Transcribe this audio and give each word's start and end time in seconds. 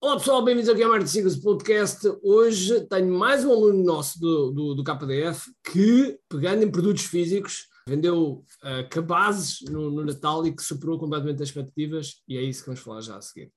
Olá 0.00 0.16
pessoal, 0.16 0.44
bem-vindos 0.44 0.70
aqui 0.70 0.80
ao 0.80 0.90
Martin 0.90 1.08
Sigas 1.08 1.34
Podcast. 1.34 2.06
Hoje 2.22 2.82
tenho 2.82 3.12
mais 3.18 3.44
um 3.44 3.50
aluno 3.50 3.82
nosso 3.82 4.20
do, 4.20 4.52
do, 4.52 4.74
do 4.76 4.84
KDF 4.84 5.50
que, 5.72 6.16
pegando 6.28 6.62
em 6.62 6.70
produtos 6.70 7.02
físicos, 7.04 7.66
vendeu 7.84 8.44
uh, 8.62 8.88
cabazes 8.90 9.58
no, 9.68 9.90
no, 9.90 10.04
Natal 10.04 10.46
e 10.46 10.54
que 10.54 10.62
superou 10.62 11.00
completamente 11.00 11.42
as 11.42 11.48
expectativas 11.48 12.22
e 12.28 12.36
é 12.36 12.42
isso 12.42 12.60
que 12.60 12.66
vamos 12.66 12.80
falar 12.80 13.00
já 13.00 13.16
a 13.16 13.20
seguir. 13.20 13.50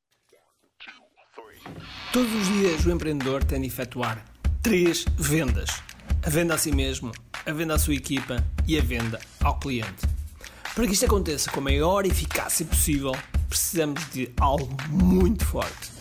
Todos 2.11 2.33
os 2.33 2.47
dias 2.47 2.85
o 2.87 2.91
empreendedor 2.91 3.43
tem 3.43 3.61
de 3.61 3.67
efetuar 3.67 4.25
três 4.63 5.05
vendas. 5.19 5.69
A 6.23 6.29
venda 6.31 6.55
a 6.55 6.57
si 6.57 6.71
mesmo, 6.71 7.11
a 7.45 7.51
venda 7.51 7.75
à 7.75 7.79
sua 7.79 7.93
equipa 7.93 8.43
e 8.67 8.79
a 8.79 8.81
venda 8.81 9.19
ao 9.43 9.59
cliente. 9.59 10.07
Para 10.73 10.87
que 10.87 10.93
isto 10.93 11.05
aconteça 11.05 11.51
com 11.51 11.59
a 11.59 11.63
maior 11.63 12.03
eficácia 12.03 12.65
possível, 12.65 13.11
precisamos 13.47 14.09
de 14.11 14.33
algo 14.39 14.75
muito 14.89 15.45
forte: 15.45 16.00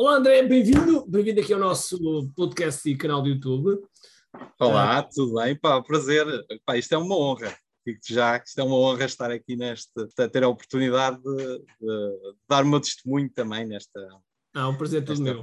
Olá 0.00 0.14
André, 0.14 0.44
bem-vindo, 0.44 1.04
bem-vindo 1.08 1.40
aqui 1.40 1.52
ao 1.52 1.58
nosso 1.58 2.30
podcast 2.36 2.88
e 2.88 2.96
canal 2.96 3.20
do 3.20 3.30
YouTube. 3.30 3.82
Olá, 4.60 5.00
uh, 5.00 5.08
tudo 5.12 5.34
bem? 5.34 5.56
Pá, 5.56 5.82
prazer. 5.82 6.24
Pá, 6.64 6.76
isto 6.76 6.94
é 6.94 6.98
uma 6.98 7.16
honra. 7.16 7.52
Digo-te 7.84 8.14
já 8.14 8.36
isto 8.36 8.60
é 8.60 8.62
uma 8.62 8.76
honra 8.76 9.06
estar 9.06 9.28
aqui 9.32 9.56
neste, 9.56 9.90
ter 10.30 10.44
a 10.44 10.48
oportunidade 10.48 11.20
de, 11.20 11.34
de, 11.34 11.64
de 11.80 12.36
dar 12.48 12.62
o 12.62 12.68
meu 12.68 12.80
testemunho 12.80 13.28
também 13.28 13.66
nesta. 13.66 13.98
Ah, 14.54 14.68
um 14.68 14.78
prazer 14.78 15.04
todo 15.04 15.20
meu. 15.20 15.42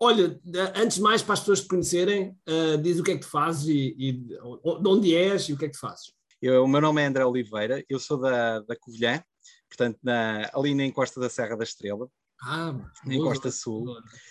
Olha, 0.00 0.40
antes 0.76 0.98
de 0.98 1.02
mais, 1.02 1.20
para 1.20 1.34
as 1.34 1.40
pessoas 1.40 1.62
te 1.62 1.66
conhecerem, 1.66 2.38
uh, 2.48 2.78
diz 2.80 3.00
o 3.00 3.02
que 3.02 3.10
é 3.10 3.14
que 3.14 3.22
tu 3.22 3.30
fazes 3.30 3.66
e, 3.66 3.96
e, 3.98 4.12
de 4.12 4.88
onde 4.88 5.12
és 5.12 5.48
e 5.48 5.54
o 5.54 5.58
que 5.58 5.64
é 5.64 5.68
que 5.68 5.74
tu 5.74 5.80
fazes. 5.80 6.12
Eu, 6.40 6.62
o 6.62 6.68
meu 6.68 6.80
nome 6.80 7.02
é 7.02 7.06
André 7.06 7.26
Oliveira, 7.26 7.84
eu 7.88 7.98
sou 7.98 8.16
da, 8.16 8.60
da 8.60 8.76
Covilhã, 8.76 9.20
portanto, 9.68 9.98
na, 10.04 10.48
ali 10.54 10.72
na 10.72 10.84
encosta 10.84 11.18
da 11.18 11.28
Serra 11.28 11.56
da 11.56 11.64
Estrela, 11.64 12.08
ah, 12.42 12.74
na 13.04 13.14
encosta 13.14 13.50
sul. 13.50 13.84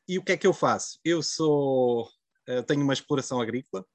E 0.07 0.17
o 0.17 0.23
que 0.23 0.33
é 0.33 0.37
que 0.37 0.47
eu 0.47 0.53
faço? 0.53 0.99
Eu 1.03 1.23
sou, 1.23 2.03
uh, 2.49 2.63
tenho 2.67 2.83
uma 2.83 2.93
exploração 2.93 3.39
agrícola, 3.39 3.85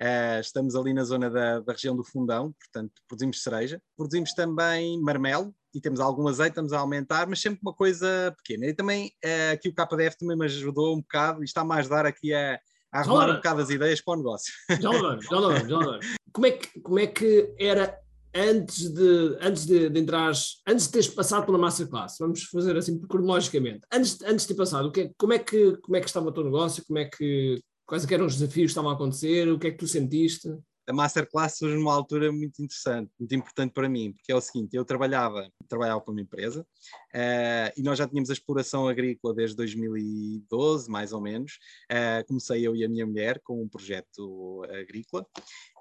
uh, 0.00 0.40
estamos 0.40 0.74
ali 0.74 0.92
na 0.92 1.04
zona 1.04 1.30
da, 1.30 1.60
da, 1.60 1.72
região 1.72 1.96
do 1.96 2.04
Fundão, 2.04 2.52
portanto, 2.52 2.92
produzimos 3.08 3.42
cereja, 3.42 3.80
produzimos 3.96 4.34
também 4.34 5.00
marmelo, 5.00 5.54
e 5.74 5.80
temos 5.80 5.98
algum 5.98 6.28
azeite, 6.28 6.50
estamos 6.50 6.72
a 6.72 6.78
aumentar, 6.78 7.26
mas 7.26 7.40
sempre 7.40 7.60
uma 7.62 7.74
coisa 7.74 8.32
pequena. 8.36 8.66
E 8.66 8.74
também 8.74 9.08
uh, 9.24 9.52
aqui 9.54 9.68
o 9.68 9.74
KDF 9.74 10.16
também 10.18 10.36
me 10.36 10.44
ajudou 10.44 10.94
um 10.94 11.00
bocado 11.00 11.42
e 11.42 11.44
está-me 11.44 11.72
a 11.72 11.76
ajudar 11.76 12.06
aqui 12.06 12.32
a, 12.32 12.60
a 12.92 13.00
arrumar 13.00 13.30
um 13.30 13.34
bocado 13.36 13.60
as 13.60 13.70
ideias 13.70 14.00
para 14.00 14.14
o 14.14 14.16
negócio. 14.18 14.52
Já 14.80 14.90
lá 14.90 15.00
vamos, 15.00 15.24
já 15.24 15.40
lá 15.40 15.48
vamos, 15.48 15.68
já 15.68 15.78
lá 15.78 15.84
vamos. 15.84 16.06
Como 16.32 16.46
é 16.46 16.50
que, 16.52 16.80
como 16.80 16.98
é 16.98 17.06
que 17.06 17.54
era 17.58 17.98
antes 18.34 18.90
de, 18.90 19.38
antes 19.40 19.66
de, 19.66 19.88
de 19.88 20.00
entrares, 20.00 20.60
antes 20.66 20.86
de 20.86 20.92
teres 20.92 21.08
passado 21.08 21.46
pela 21.46 21.58
masterclass, 21.58 22.16
vamos 22.18 22.42
fazer 22.44 22.76
assim 22.76 23.00
cronologicamente, 23.00 23.86
antes, 23.92 24.20
antes 24.22 24.46
de 24.46 24.48
ter 24.48 24.56
passado, 24.56 24.88
o 24.88 24.92
que, 24.92 25.02
é, 25.02 25.10
como, 25.16 25.32
é 25.32 25.38
que, 25.38 25.76
como 25.78 25.96
é 25.96 26.00
que 26.00 26.06
estava 26.06 26.28
o 26.28 26.32
teu 26.32 26.44
negócio, 26.44 26.84
como 26.86 26.98
é 26.98 27.04
que, 27.04 27.60
quais 27.86 28.04
eram 28.10 28.26
os 28.26 28.34
desafios 28.34 28.66
que 28.66 28.70
estavam 28.70 28.90
a 28.90 28.94
acontecer, 28.94 29.48
o 29.48 29.58
que 29.58 29.68
é 29.68 29.70
que 29.70 29.78
tu 29.78 29.86
sentiste? 29.86 30.48
a 30.86 30.92
masterclass 30.92 31.56
surge 31.56 31.76
numa 31.76 31.94
altura 31.94 32.30
muito 32.30 32.62
interessante, 32.62 33.10
muito 33.18 33.34
importante 33.34 33.72
para 33.72 33.88
mim, 33.88 34.12
porque 34.12 34.30
é 34.30 34.36
o 34.36 34.40
seguinte, 34.40 34.76
eu 34.76 34.84
trabalhava, 34.84 35.48
trabalhava 35.74 36.00
para 36.00 36.12
uma 36.12 36.20
empresa 36.20 36.62
uh, 36.62 37.72
e 37.76 37.82
nós 37.82 37.98
já 37.98 38.06
tínhamos 38.06 38.30
a 38.30 38.32
exploração 38.32 38.86
agrícola 38.86 39.34
desde 39.34 39.56
2012, 39.56 40.88
mais 40.88 41.12
ou 41.12 41.20
menos. 41.20 41.58
Uh, 41.90 42.24
comecei 42.26 42.66
eu 42.66 42.76
e 42.76 42.84
a 42.84 42.88
minha 42.88 43.04
mulher 43.04 43.40
com 43.42 43.60
um 43.60 43.68
projeto 43.68 44.62
agrícola 44.70 45.26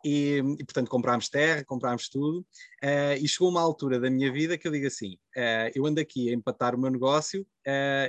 e, 0.03 0.41
e, 0.59 0.63
portanto 0.65 0.89
comprámos 0.89 1.29
terra, 1.29 1.63
comprámos 1.63 2.09
tudo, 2.09 2.39
uh, 2.83 3.15
e 3.21 3.27
chegou 3.27 3.49
uma 3.49 3.61
altura 3.61 3.99
da 3.99 4.09
minha 4.09 4.31
vida 4.31 4.57
que 4.57 4.67
eu 4.67 4.71
digo 4.71 4.87
assim, 4.87 5.17
eu 5.73 5.85
ando 5.85 5.99
aqui 5.99 6.29
a 6.29 6.33
empatar 6.33 6.75
o 6.75 6.77
meu 6.77 6.91
negócio, 6.91 7.45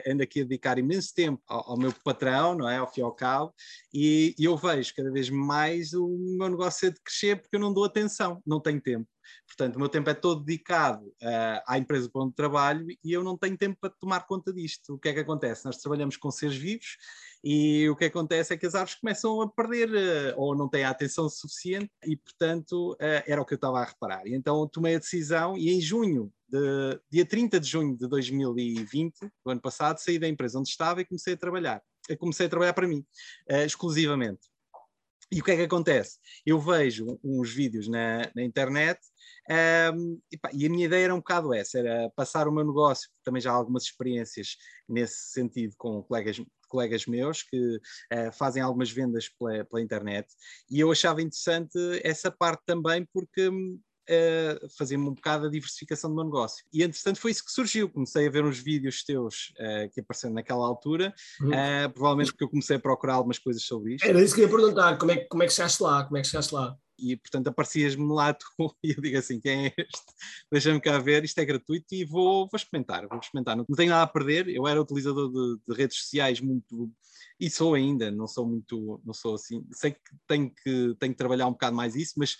ando 0.07 0.23
aqui 0.23 0.41
a 0.41 0.45
dedicar 0.45 0.79
imenso 0.79 1.15
tempo 1.15 1.43
ao, 1.47 1.71
ao, 1.71 1.79
meu 1.79 1.91
patrão, 2.05 2.55
não 2.55 2.69
é, 2.69 2.77
ao 2.77 2.93
fim 2.93 3.01
e 3.01 3.05
ao 3.05 3.15
cabo, 3.15 3.55
e, 3.93 4.35
e 4.39 4.45
eu 4.45 4.57
vejo 4.57 4.93
cada 4.95 5.11
vez 5.11 5.31
mais 5.31 5.95
o 5.95 6.07
meu 6.09 6.51
negócio 6.51 6.89
a 6.89 6.93
crescer 7.03 7.41
porque 7.41 7.57
eu 7.57 7.61
não 7.61 7.73
dou 7.73 7.85
atenção, 7.85 8.43
não 8.45 8.61
tenho 8.61 8.81
tempo. 8.81 9.09
Portanto, 9.47 9.77
o 9.77 9.79
meu 9.79 9.89
tempo 9.89 10.11
é 10.11 10.15
todo 10.15 10.45
dedicado 10.45 11.07
uh, 11.07 11.63
à 11.67 11.79
empresa 11.79 12.09
para 12.11 12.23
onde 12.23 12.35
trabalho 12.35 12.87
e 13.03 13.13
eu 13.13 13.23
não 13.23 13.37
tenho 13.37 13.57
tempo 13.57 13.79
para 13.81 13.91
tomar 13.91 14.27
conta 14.27 14.53
disto. 14.53 14.95
O 14.95 14.99
que 14.99 15.09
é 15.09 15.15
que 15.15 15.21
acontece? 15.21 15.65
Nós 15.65 15.79
trabalhamos 15.79 16.17
com 16.17 16.31
seres 16.31 16.57
vivos 16.57 16.97
e 17.43 17.89
o 17.89 17.97
que 17.97 18.07
acontece 18.07 18.55
é 18.55 18.57
que 18.57 18.67
as 18.67 18.75
árvores 18.75 18.99
começam 18.99 19.41
a 19.41 19.49
perder 19.49 19.91
uh, 19.91 20.41
ou 20.41 20.57
não 20.57 20.69
têm 20.69 20.85
a 20.85 20.91
atenção 20.91 21.29
suficiente 21.29 21.91
e, 22.05 22.17
portanto, 22.17 22.93
uh, 22.93 23.23
era 23.27 23.41
o 23.41 23.45
que 23.45 23.55
eu 23.55 23.57
estava 23.57 23.81
a 23.81 23.85
reparar. 23.85 24.27
E 24.27 24.35
então 24.35 24.67
tomei 24.69 24.97
a 24.97 24.99
decisão 24.99 25.57
e 25.57 25.71
em 25.71 25.81
junho, 25.81 26.33
de, 26.49 27.01
dia 27.11 27.27
30 27.27 27.61
de 27.61 27.69
junho 27.69 27.97
de 27.97 28.09
2020, 28.09 29.19
do 29.45 29.51
ano 29.51 29.61
passado, 29.61 29.99
saí 29.99 30.19
da 30.19 30.29
empresa 30.29 30.59
onde 30.59 30.69
estava 30.69 31.01
e 31.01 31.05
comecei 31.05 31.35
a 31.35 31.37
trabalhar. 31.39 31.83
Eu 32.09 32.19
comecei 32.19 32.47
a 32.47 32.49
trabalhar 32.51 32.75
para 32.75 32.87
mim, 32.87 33.05
exclusivamente. 33.65 34.54
E 35.35 35.41
o 35.41 35.43
que 35.43 35.51
é 35.51 35.57
que 35.57 35.63
acontece? 35.63 36.21
Eu 36.47 36.61
vejo 36.61 37.19
uns 37.25 37.53
vídeos 37.53 37.89
na, 37.89 38.31
na 38.37 38.45
internet 38.45 39.01
um, 39.93 40.21
e, 40.31 40.39
pá, 40.39 40.49
e, 40.53 40.65
a 40.65 40.71
minha 40.71 40.87
ideia 40.87 41.07
era 41.07 41.15
um 41.15 41.19
bocado 41.19 41.53
essa, 41.53 41.77
era 41.77 42.09
passar 42.15 42.47
o 42.47 42.53
meu 42.53 42.65
negócio, 42.65 43.11
também 43.25 43.43
já 43.43 43.51
há 43.51 43.55
algumas 43.55 43.83
experiências 43.83 44.57
nesse 44.89 45.33
sentido 45.33 45.75
com 45.77 46.05
colegas, 46.05 46.41
colegas 46.69 47.07
meus 47.07 47.43
que 47.43 47.59
uh, 47.77 48.33
fazem 48.33 48.63
algumas 48.63 48.93
vendas 48.93 49.29
pela, 49.29 49.65
pela, 49.65 49.83
internet 49.83 50.29
e 50.71 50.79
eu 50.79 50.93
achava 50.93 51.21
interessante 51.21 51.77
essa 52.05 52.31
parte 52.31 52.63
também 52.65 53.05
porque 53.13 53.51
uh, 54.09 54.69
fazia-me 54.77 55.09
um 55.09 55.15
bocado 55.15 55.47
a 55.47 55.51
diversificação 55.51 56.11
do 56.11 56.17
meu 56.17 56.25
negócio. 56.25 56.65
E 56.73 56.83
entretanto 56.83 57.19
foi 57.19 57.31
isso 57.31 57.45
que 57.45 57.53
surgiu. 57.53 57.89
Comecei 57.89 58.27
a 58.27 58.31
ver 58.31 58.45
uns 58.45 58.59
vídeos 58.59 59.05
teus 59.05 59.53
uh, 59.59 59.91
que 59.93 60.01
apareceram 60.01 60.35
naquela 60.35 60.67
altura, 60.67 61.15
uhum. 61.41 61.51
uh, 61.51 61.93
provavelmente 61.93 62.33
porque 62.33 62.45
eu 62.45 62.49
comecei 62.49 62.77
a 62.77 62.81
procurar 62.81 63.15
algumas 63.15 63.39
coisas 63.39 63.63
sobre 63.63 63.95
isto. 63.95 64.07
Era 64.07 64.23
isso 64.23 64.35
que 64.35 64.41
eu 64.43 64.47
ia 64.47 64.51
perguntar: 64.51 64.97
como 64.99 65.13
é, 65.13 65.17
como 65.17 65.43
é 65.43 65.47
que 65.47 65.53
chegaste 65.53 65.83
lá? 65.83 66.05
Como 66.05 66.17
é 66.17 66.23
que 66.23 66.29
chegaste 66.29 66.55
lá? 66.55 66.77
E 66.97 67.17
portanto 67.17 67.49
aparecias-me 67.49 68.07
lá 68.13 68.33
tu, 68.33 68.47
e 68.83 68.91
eu 68.91 69.01
digo 69.01 69.19
assim: 69.19 69.41
quem 69.41 69.67
é 69.67 69.75
este? 69.77 70.05
Deixa-me 70.51 70.81
cá 70.81 70.99
ver, 70.99 71.25
isto 71.25 71.39
é 71.39 71.45
gratuito 71.45 71.95
e 71.95 72.05
vou, 72.05 72.49
vou 72.49 72.57
experimentar. 72.57 73.07
Vou 73.09 73.19
experimentar. 73.19 73.57
Não, 73.57 73.65
não 73.69 73.77
tenho 73.77 73.91
nada 73.91 74.03
a 74.03 74.07
perder. 74.07 74.49
Eu 74.49 74.67
era 74.67 74.81
utilizador 74.81 75.31
de, 75.31 75.61
de 75.67 75.75
redes 75.77 75.99
sociais 75.99 76.41
muito 76.41 76.93
e 77.39 77.51
sou 77.51 77.75
ainda, 77.75 78.11
não 78.11 78.27
sou 78.27 78.47
muito, 78.47 79.01
não 79.05 79.13
sou 79.13 79.35
assim, 79.35 79.67
sei 79.73 79.93
que 79.93 80.01
tenho 80.27 80.51
que, 80.51 80.95
tenho 80.99 81.13
que 81.13 81.19
trabalhar 81.19 81.47
um 81.47 81.53
bocado 81.53 81.75
mais 81.75 81.97
isso, 81.97 82.15
mas 82.17 82.37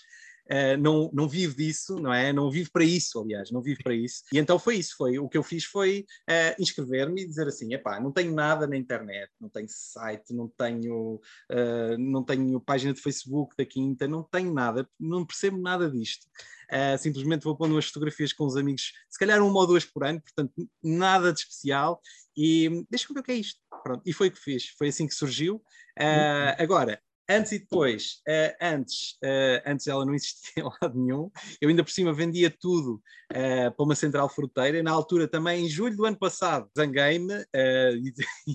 uh, 0.51 0.77
não, 0.79 1.09
não 1.13 1.27
vivo 1.27 1.55
disso, 1.55 1.99
não 1.99 2.13
é? 2.13 2.31
Não 2.31 2.49
vivo 2.49 2.71
para 2.71 2.83
isso, 2.83 3.19
aliás, 3.19 3.51
não 3.51 3.61
vivo 3.61 3.79
para 3.83 3.93
isso. 3.93 4.23
E 4.31 4.37
então 4.37 4.57
foi 4.57 4.75
isso, 4.75 4.95
foi 4.97 5.19
o 5.19 5.29
que 5.29 5.37
eu 5.37 5.43
fiz 5.43 5.65
foi 5.65 6.05
uh, 6.29 6.61
inscrever-me 6.61 7.23
e 7.23 7.27
dizer 7.27 7.47
assim, 7.47 7.73
epá, 7.73 7.99
não 7.99 8.11
tenho 8.11 8.33
nada 8.33 8.67
na 8.67 8.77
internet, 8.77 9.31
não 9.39 9.49
tenho 9.49 9.67
site, 9.69 10.33
não 10.33 10.47
tenho, 10.47 11.15
uh, 11.51 11.97
não 11.97 12.23
tenho 12.23 12.59
página 12.59 12.93
de 12.93 13.01
Facebook 13.01 13.55
da 13.57 13.65
Quinta, 13.65 14.07
não 14.07 14.23
tenho 14.23 14.53
nada, 14.53 14.87
não 14.99 15.25
percebo 15.25 15.57
nada 15.57 15.89
disto. 15.89 16.25
Uh, 16.65 16.97
simplesmente 16.97 17.43
vou 17.43 17.55
pondo 17.55 17.73
umas 17.75 17.85
fotografias 17.85 18.33
com 18.33 18.45
os 18.45 18.57
amigos, 18.57 18.91
se 19.09 19.19
calhar 19.19 19.41
uma 19.41 19.59
ou 19.59 19.67
duas 19.67 19.85
por 19.85 20.03
ano, 20.03 20.19
portanto, 20.21 20.53
nada 20.83 21.31
de 21.31 21.39
especial, 21.39 22.01
e 22.35 22.85
deixa-me 22.89 23.13
ver 23.13 23.19
o 23.19 23.23
que 23.23 23.31
é 23.31 23.35
isto. 23.35 23.59
Pronto, 23.83 24.01
e 24.05 24.11
foi 24.11 24.29
o 24.29 24.31
que 24.31 24.39
fiz, 24.39 24.69
foi 24.77 24.87
assim 24.87 25.07
que 25.07 25.13
surgiu. 25.13 25.57
Uh, 25.97 26.55
agora, 26.57 26.99
antes 27.29 27.51
e 27.51 27.59
depois, 27.59 28.21
uh, 28.27 28.55
antes, 28.61 29.13
uh, 29.23 29.61
antes 29.65 29.87
ela 29.87 30.05
não 30.05 30.13
existia 30.13 30.63
em 30.63 30.63
lado 30.81 30.99
nenhum, 30.99 31.31
eu 31.59 31.69
ainda 31.69 31.83
por 31.83 31.91
cima 31.91 32.13
vendia 32.13 32.49
tudo 32.49 33.01
uh, 33.31 33.71
para 33.75 33.83
uma 33.83 33.95
central 33.95 34.29
fruteira, 34.29 34.81
na 34.83 34.91
altura 34.91 35.27
também, 35.27 35.65
em 35.65 35.69
julho 35.69 35.95
do 35.95 36.05
ano 36.05 36.17
passado, 36.17 36.69
zanguei-me 36.77 37.33
e, 37.53 38.13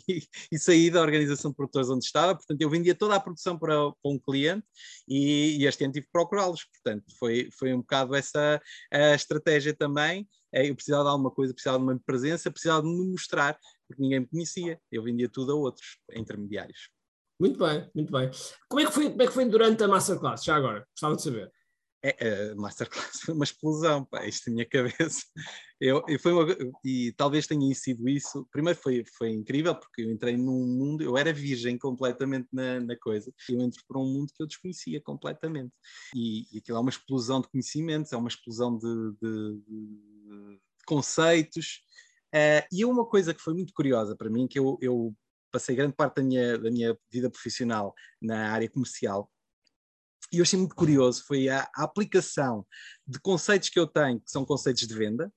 e, 0.08 0.22
e, 0.52 0.58
saí 0.58 0.90
da 0.90 1.00
organização 1.00 1.50
de 1.50 1.56
produtores 1.56 1.90
onde 1.90 2.04
estava, 2.04 2.34
portanto 2.34 2.60
eu 2.60 2.70
vendia 2.70 2.94
toda 2.94 3.16
a 3.16 3.20
produção 3.20 3.58
para, 3.58 3.74
para 3.74 4.12
um 4.12 4.18
cliente 4.18 4.66
e, 5.08 5.58
e, 5.60 5.66
este 5.66 5.84
ano 5.84 5.92
tive 5.92 6.06
que 6.06 6.12
procurá-los, 6.12 6.64
portanto 6.64 7.04
foi, 7.18 7.48
foi 7.58 7.74
um 7.74 7.80
bocado 7.80 8.14
essa 8.14 8.60
a 8.92 9.14
estratégia 9.14 9.74
também, 9.74 10.28
eu 10.52 10.74
precisava 10.74 11.04
de 11.04 11.10
alguma 11.10 11.30
coisa, 11.30 11.52
precisava 11.52 11.78
de 11.78 11.84
uma 11.84 11.98
presença, 12.04 12.50
precisava 12.50 12.82
de 12.82 12.88
me 12.88 13.10
mostrar, 13.10 13.58
porque 13.86 14.02
ninguém 14.02 14.20
me 14.20 14.26
conhecia, 14.26 14.80
eu 14.90 15.02
vendia 15.02 15.28
tudo 15.28 15.52
a 15.52 15.54
outros 15.54 15.98
intermediários. 16.12 16.90
Muito 17.40 17.58
bem, 17.58 17.90
muito 17.94 18.12
bem. 18.12 18.30
Como 18.68 18.80
é 18.82 18.86
que 18.86 18.92
foi, 18.92 19.08
como 19.08 19.22
é 19.22 19.26
que 19.26 19.32
foi 19.32 19.46
durante 19.46 19.82
a 19.82 19.88
masterclass, 19.88 20.44
já 20.44 20.56
agora? 20.56 20.86
Gostava 20.90 21.16
de 21.16 21.22
saber. 21.22 21.50
é, 22.02 22.50
a 22.50 22.54
Masterclass 22.54 23.20
foi 23.24 23.34
uma 23.34 23.44
explosão, 23.44 24.04
pá, 24.04 24.26
isto 24.26 24.50
na 24.50 24.54
minha 24.54 24.66
cabeça. 24.68 25.22
Eu, 25.80 26.04
eu 26.06 26.20
foi 26.20 26.32
uma, 26.32 26.46
e 26.84 27.14
talvez 27.16 27.46
tenha 27.46 27.74
sido 27.74 28.06
isso. 28.06 28.46
Primeiro 28.52 28.78
foi, 28.78 29.02
foi 29.16 29.30
incrível, 29.30 29.74
porque 29.74 30.02
eu 30.02 30.10
entrei 30.10 30.36
num 30.36 30.66
mundo, 30.66 31.02
eu 31.02 31.16
era 31.16 31.32
virgem 31.32 31.78
completamente 31.78 32.46
na, 32.52 32.78
na 32.78 32.94
coisa, 32.98 33.32
eu 33.48 33.58
entro 33.62 33.82
para 33.88 33.98
um 33.98 34.04
mundo 34.04 34.30
que 34.36 34.42
eu 34.42 34.46
desconhecia 34.46 35.00
completamente. 35.00 35.72
E, 36.14 36.42
e 36.54 36.58
aquilo 36.58 36.76
é 36.76 36.80
uma 36.82 36.90
explosão 36.90 37.40
de 37.40 37.48
conhecimentos, 37.48 38.12
é 38.12 38.16
uma 38.18 38.28
explosão 38.28 38.76
de, 38.76 39.12
de, 39.12 39.62
de, 39.66 40.58
de 40.58 40.60
conceitos. 40.84 41.80
Uh, 42.34 42.62
e 42.70 42.84
uma 42.84 43.06
coisa 43.06 43.32
que 43.32 43.40
foi 43.40 43.54
muito 43.54 43.72
curiosa 43.72 44.14
para 44.14 44.28
mim, 44.30 44.46
que 44.46 44.58
eu, 44.58 44.78
eu 44.82 45.16
passei 45.50 45.74
grande 45.76 45.94
parte 45.94 46.16
da 46.16 46.22
minha, 46.22 46.58
da 46.58 46.70
minha 46.70 46.98
vida 47.10 47.30
profissional 47.30 47.94
na 48.20 48.52
área 48.52 48.68
comercial, 48.68 49.30
e 50.32 50.38
eu 50.38 50.42
achei 50.42 50.58
muito 50.58 50.76
curioso, 50.76 51.24
foi 51.26 51.48
a, 51.48 51.68
a, 51.74 51.82
aplicação 51.82 52.64
de 53.06 53.18
conceitos 53.18 53.68
que 53.68 53.78
eu 53.78 53.86
tenho, 53.86 54.20
que 54.20 54.30
são 54.30 54.44
conceitos 54.44 54.86
de 54.86 54.94
venda, 54.94 55.32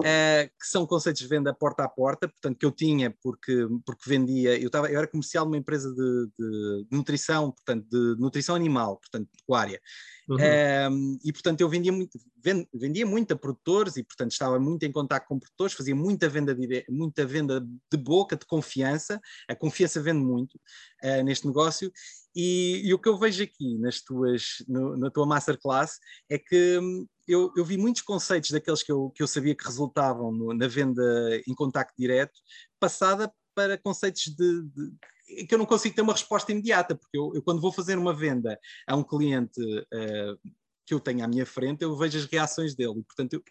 uh, 0.00 0.48
que 0.58 0.66
são 0.66 0.86
conceitos 0.86 1.22
de 1.22 1.28
venda 1.28 1.54
porta 1.54 1.84
a 1.84 1.88
porta, 1.88 2.28
portanto, 2.28 2.58
que 2.58 2.66
eu 2.66 2.70
tinha 2.70 3.14
porque, 3.22 3.66
porque 3.84 4.08
vendia, 4.08 4.60
eu, 4.60 4.70
tava, 4.70 4.90
eu 4.90 4.98
era 4.98 5.06
comercial 5.06 5.44
numa 5.44 5.56
empresa 5.56 5.90
de, 5.94 6.26
de, 6.38 6.84
de 6.84 6.96
nutrição, 6.96 7.52
portanto, 7.52 7.86
de 7.88 8.20
nutrição 8.20 8.54
animal, 8.54 8.96
portanto, 8.96 9.28
pecuária. 9.36 9.80
Uhum. 10.28 10.36
Um, 10.92 11.18
e 11.24 11.32
portanto 11.32 11.60
eu 11.60 11.68
vendia 11.68 11.90
muito, 11.90 12.16
vendia 12.72 13.04
muito 13.04 13.32
a 13.32 13.36
produtores 13.36 13.96
e 13.96 14.04
portanto 14.04 14.30
estava 14.30 14.60
muito 14.60 14.84
em 14.84 14.92
contato 14.92 15.26
com 15.26 15.40
produtores, 15.40 15.74
fazia 15.74 15.94
muita 15.94 16.28
venda 16.28 16.54
de, 16.54 16.84
muita 16.88 17.26
venda 17.26 17.60
de 17.60 17.98
boca, 17.98 18.36
de 18.36 18.46
confiança, 18.46 19.20
a 19.48 19.56
confiança 19.56 20.00
vende 20.00 20.24
muito 20.24 20.60
uh, 21.02 21.22
neste 21.22 21.46
negócio. 21.46 21.92
E, 22.34 22.82
e, 22.84 22.94
o 22.94 22.98
que 22.98 23.08
eu 23.08 23.18
vejo 23.18 23.42
aqui 23.42 23.76
nas 23.78 24.00
tuas, 24.00 24.62
no, 24.68 24.96
na 24.96 25.10
tua 25.10 25.26
masterclass 25.26 25.98
é 26.28 26.38
que 26.38 26.78
hum, 26.78 27.06
eu, 27.26 27.52
eu, 27.56 27.64
vi 27.64 27.76
muitos 27.76 28.02
conceitos 28.02 28.50
daqueles 28.50 28.82
que 28.82 28.92
eu, 28.92 29.10
que 29.10 29.22
eu 29.22 29.26
sabia 29.26 29.54
que 29.54 29.64
resultavam 29.64 30.30
no, 30.30 30.54
na 30.54 30.68
venda 30.68 31.02
em 31.46 31.54
contacto 31.54 31.94
direto, 31.98 32.38
passada 32.78 33.32
para 33.54 33.76
conceitos 33.76 34.26
de, 34.26 34.62
de 34.62 35.46
que 35.46 35.54
eu 35.54 35.58
não 35.58 35.66
consigo 35.66 35.94
ter 35.94 36.02
uma 36.02 36.12
resposta 36.12 36.50
imediata, 36.52 36.94
porque 36.94 37.16
eu, 37.16 37.32
eu 37.34 37.42
quando 37.42 37.60
vou 37.60 37.72
fazer 37.72 37.96
uma 37.96 38.14
venda 38.14 38.58
a 38.86 38.96
um 38.96 39.04
cliente 39.04 39.60
uh, 39.60 40.50
que 40.90 40.94
eu 40.94 40.98
tenho 40.98 41.24
à 41.24 41.28
minha 41.28 41.46
frente, 41.46 41.82
eu 41.82 41.96
vejo 41.96 42.18
as 42.18 42.24
reações 42.24 42.74
dele. 42.74 43.04
Portanto, 43.06 43.34
eu, 43.34 43.42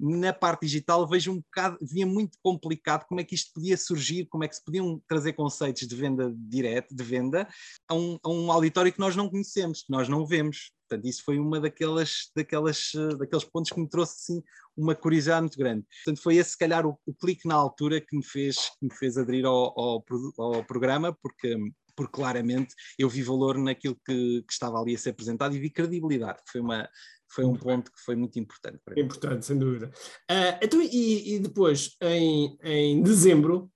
na 0.00 0.32
parte 0.32 0.62
digital, 0.62 1.06
vejo 1.06 1.30
um 1.30 1.36
bocado, 1.36 1.78
via 1.80 2.04
muito 2.04 2.36
complicado 2.42 3.06
como 3.06 3.20
é 3.20 3.24
que 3.24 3.36
isto 3.36 3.52
podia 3.54 3.76
surgir, 3.76 4.26
como 4.26 4.42
é 4.42 4.48
que 4.48 4.56
se 4.56 4.64
podiam 4.64 5.00
trazer 5.06 5.34
conceitos 5.34 5.86
de 5.86 5.94
venda 5.94 6.34
direta, 6.36 6.92
de 6.92 7.04
venda, 7.04 7.48
a 7.86 7.94
um, 7.94 8.18
a 8.20 8.28
um 8.28 8.50
auditório 8.50 8.92
que 8.92 8.98
nós 8.98 9.14
não 9.14 9.30
conhecemos, 9.30 9.82
que 9.82 9.92
nós 9.92 10.08
não 10.08 10.26
vemos. 10.26 10.72
Portanto, 10.88 11.06
isso 11.06 11.22
foi 11.22 11.38
uma 11.38 11.60
daquelas, 11.60 12.30
daquelas, 12.34 12.90
daqueles 13.16 13.44
pontos 13.44 13.70
que 13.70 13.78
me 13.78 13.88
trouxe 13.88 14.14
assim, 14.14 14.42
uma 14.76 14.94
curiosidade 14.94 15.42
muito 15.42 15.58
grande. 15.58 15.86
Portanto, 16.04 16.20
foi 16.20 16.36
esse, 16.36 16.50
se 16.50 16.58
calhar, 16.58 16.84
o, 16.84 16.98
o 17.06 17.14
clique 17.14 17.46
na 17.46 17.54
altura 17.54 18.00
que 18.00 18.16
me 18.16 18.24
fez, 18.24 18.56
que 18.56 18.86
me 18.86 18.94
fez 18.94 19.16
aderir 19.16 19.44
ao, 19.44 19.78
ao, 19.78 20.04
ao 20.38 20.64
programa, 20.64 21.16
porque 21.22 21.56
porque 21.98 22.12
claramente 22.12 22.76
eu 22.96 23.08
vi 23.08 23.24
valor 23.24 23.58
naquilo 23.58 23.98
que, 24.06 24.42
que, 24.42 24.52
estava 24.52 24.80
ali 24.80 24.94
a 24.94 24.98
ser 24.98 25.10
apresentado 25.10 25.56
e 25.56 25.58
vi 25.58 25.68
credibilidade, 25.68 26.38
que 26.44 26.52
foi, 26.52 26.60
uma, 26.60 26.88
foi 27.28 27.44
um 27.44 27.56
ponto 27.56 27.90
que 27.90 28.00
foi 28.04 28.14
muito 28.14 28.38
importante 28.38 28.78
para 28.84 28.94
mim. 28.94 29.00
Importante, 29.00 29.44
sem 29.44 29.58
dúvida. 29.58 29.90
Uh, 30.30 30.62
então, 30.62 30.80
e, 30.80 31.34
e, 31.34 31.38
depois, 31.40 31.96
em, 32.00 32.56
em 32.62 33.02
dezembro, 33.02 33.68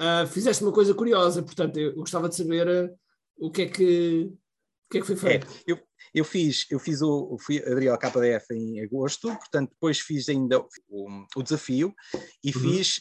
uh, 0.00 0.24
fizeste 0.28 0.62
uma 0.62 0.72
coisa 0.72 0.94
curiosa, 0.94 1.42
portanto, 1.42 1.76
eu 1.78 1.96
gostava 1.96 2.28
de 2.28 2.36
saber 2.36 2.68
uh, 2.68 2.96
o 3.38 3.50
que 3.50 3.62
é 3.62 3.66
que 3.66 4.32
o 4.86 4.90
que 4.94 4.98
é 4.98 5.00
que 5.00 5.06
foi 5.08 5.16
feito? 5.16 5.48
É, 5.48 5.72
eu, 5.72 5.80
eu 6.14 6.24
fiz, 6.24 6.66
eu 6.70 6.78
fiz 6.78 7.02
o, 7.02 7.36
fui 7.40 7.58
aderi 7.58 7.88
ao 7.88 7.98
KDF 7.98 8.52
em 8.52 8.80
agosto, 8.84 9.26
portanto 9.28 9.70
depois 9.70 9.98
fiz 9.98 10.28
ainda 10.28 10.60
o, 10.88 11.26
o 11.34 11.42
desafio 11.42 11.92
e 12.44 12.52
uhum. 12.54 12.60
fiz, 12.60 13.00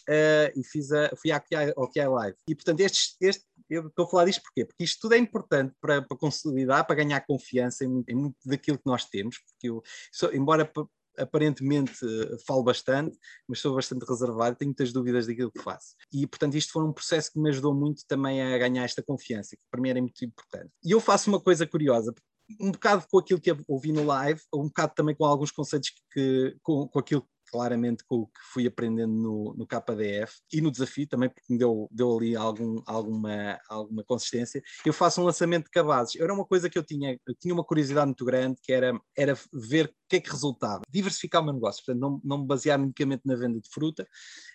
e 0.55 0.63
fiz 0.63 0.91
a, 0.91 1.11
fui 1.15 1.29
ao 1.31 1.91
QI 1.91 2.07
Live. 2.07 2.37
E 2.49 2.55
portanto 2.55 2.79
este, 2.79 3.15
este, 3.21 3.45
eu 3.69 3.87
estou 3.87 4.05
a 4.05 4.09
falar 4.09 4.25
disto 4.25 4.41
porquê? 4.43 4.65
Porque 4.65 4.83
isto 4.83 4.99
tudo 5.01 5.15
é 5.15 5.17
importante 5.17 5.73
para, 5.81 6.01
para 6.01 6.17
consolidar, 6.17 6.85
para 6.85 6.95
ganhar 6.95 7.21
confiança 7.21 7.85
em 7.85 8.03
em 8.07 8.15
muito 8.15 8.37
daquilo 8.45 8.77
que 8.77 8.85
nós 8.85 9.05
temos, 9.05 9.37
porque 9.39 9.69
eu, 9.69 9.81
sou, 10.11 10.33
embora 10.33 10.69
aparentemente 11.17 11.93
eh, 12.03 12.37
falo 12.45 12.63
bastante, 12.63 13.17
mas 13.47 13.59
sou 13.59 13.75
bastante 13.75 14.03
reservado, 14.03 14.55
tenho 14.55 14.69
muitas 14.69 14.91
dúvidas 14.91 15.27
daquilo 15.27 15.51
que 15.51 15.61
faço. 15.61 15.95
E, 16.11 16.25
portanto, 16.27 16.55
isto 16.55 16.71
foi 16.71 16.83
um 16.83 16.93
processo 16.93 17.31
que 17.31 17.39
me 17.39 17.49
ajudou 17.49 17.73
muito 17.73 18.03
também 18.07 18.41
a 18.41 18.57
ganhar 18.57 18.83
esta 18.83 19.03
confiança, 19.03 19.55
que 19.55 19.63
para 19.69 19.81
mim 19.81 19.89
era 19.89 20.01
muito 20.01 20.23
importante. 20.23 20.71
E 20.83 20.91
eu 20.91 20.99
faço 20.99 21.29
uma 21.29 21.39
coisa 21.39 21.67
curiosa, 21.67 22.13
um 22.59 22.71
bocado 22.71 23.05
com 23.09 23.17
aquilo 23.19 23.39
que 23.39 23.55
ouvi 23.67 23.91
no 23.91 24.05
live, 24.05 24.41
um 24.53 24.67
bocado 24.67 24.93
também 24.95 25.15
com 25.15 25.25
alguns 25.25 25.51
conceitos 25.51 25.91
que, 26.11 26.55
com, 26.61 26.87
com 26.87 26.99
aquilo 26.99 27.27
claramente 27.53 28.03
com 28.03 28.15
o 28.15 28.25
que 28.25 28.39
fui 28.51 28.65
aprendendo 28.65 29.13
no, 29.13 29.53
no 29.55 29.67
KDF 29.67 30.41
e 30.51 30.59
no 30.59 30.71
desafio 30.71 31.07
também, 31.07 31.29
porque 31.29 31.53
me 31.53 31.59
deu, 31.59 31.87
deu 31.91 32.17
ali 32.17 32.35
algum, 32.35 32.81
alguma, 32.83 33.59
alguma 33.69 34.03
consistência. 34.03 34.59
Eu 34.83 34.91
faço 34.91 35.21
um 35.21 35.23
lançamento 35.23 35.65
de 35.65 35.69
cabazes. 35.69 36.19
Era 36.19 36.33
uma 36.33 36.45
coisa 36.45 36.67
que 36.67 36.79
eu 36.79 36.83
tinha, 36.83 37.15
eu 37.27 37.35
tinha 37.35 37.53
uma 37.53 37.63
curiosidade 37.63 38.07
muito 38.07 38.25
grande, 38.25 38.59
que 38.59 38.73
era, 38.73 38.99
era 39.15 39.37
ver 39.53 39.85
o 39.85 39.93
que 40.09 40.15
é 40.15 40.19
que 40.19 40.31
resultava. 40.31 40.81
Diversificar 40.89 41.43
o 41.43 41.45
meu 41.45 41.53
negócio, 41.53 41.83
portanto, 41.85 42.01
não, 42.01 42.19
não 42.23 42.39
me 42.39 42.47
basear 42.47 42.81
unicamente 42.81 43.21
na 43.23 43.35
venda 43.35 43.61
de 43.61 43.69
fruta, 43.69 44.07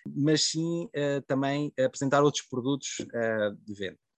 mas 0.05 0.41
sim 0.43 0.83
uh, 0.87 1.21
também 1.25 1.71
apresentar 1.79 2.21
outros 2.21 2.43
produtos 2.49 2.99
uh, 2.99 3.55
de 3.65 3.73
venda. 3.73 4.08